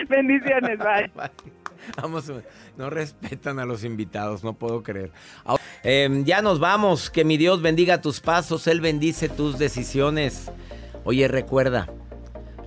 Bendiciones, 0.10 0.80
bye. 0.80 1.12
Vamos, 2.02 2.32
no 2.78 2.90
respetan 2.90 3.60
a 3.60 3.66
los 3.66 3.84
invitados, 3.84 4.44
no 4.44 4.54
puedo 4.54 4.82
creer. 4.82 5.12
Em, 5.84 6.24
ya 6.24 6.42
nos 6.42 6.60
vamos, 6.60 7.10
que 7.10 7.26
mi 7.26 7.38
Dios 7.38 7.62
bendiga 7.62 8.02
tus 8.02 8.20
pasos, 8.22 8.66
Él 8.68 8.80
bendice 8.82 9.30
tus 9.30 9.60
decisiones. 9.60 10.52
Oye, 11.04 11.28
recuerda, 11.28 11.90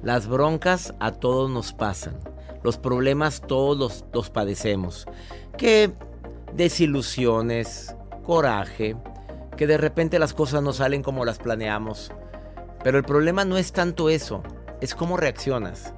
las 0.03 0.29
broncas 0.29 0.95
a 1.01 1.13
todos 1.13 1.51
nos 1.51 1.73
pasan, 1.73 2.19
los 2.63 2.79
problemas 2.79 3.41
todos 3.41 4.05
los, 4.13 4.31
padecemos. 4.31 5.07
Que 5.57 5.93
desilusiones, 6.55 7.95
coraje, 8.25 8.97
que 9.57 9.67
de 9.67 9.79
repente 9.79 10.19
las 10.19 10.35
cosas 10.35 10.63
no 10.63 10.73
salen 10.73 11.03
como 11.03 11.25
las 11.25 11.39
planeamos. 11.39 12.13
Pero 12.83 12.99
el 12.99 13.05
problema 13.05 13.45
no 13.45 13.57
es 13.57 13.73
tanto 13.73 14.11
eso, 14.11 14.43
es 14.81 14.95
cómo 14.95 15.17
reaccionas. 15.17 15.93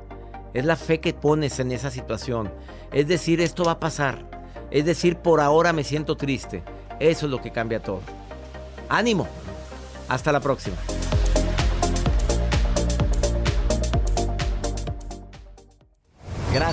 Es 0.55 0.65
la 0.65 0.77
fe 0.77 1.01
que 1.01 1.13
pones 1.13 1.61
en 1.61 1.73
esa 1.73 1.91
situación. 1.91 2.53
Es 2.93 3.07
decir, 3.07 3.41
esto 3.41 3.65
va 3.65 3.73
a 3.73 3.81
pasar. 3.81 4.25
Es 4.71 4.85
decir, 4.85 5.17
por 5.17 5.41
ahora 5.41 5.73
me 5.73 5.85
siento 5.85 6.17
triste. 6.17 6.63
Eso 7.01 7.27
es 7.27 7.31
lo 7.31 7.41
que 7.41 7.53
cambia 7.53 7.81
todo. 7.81 8.01
Ánimo. 8.89 9.27
Hasta 10.09 10.33
la 10.33 10.41
próxima. 10.41 10.77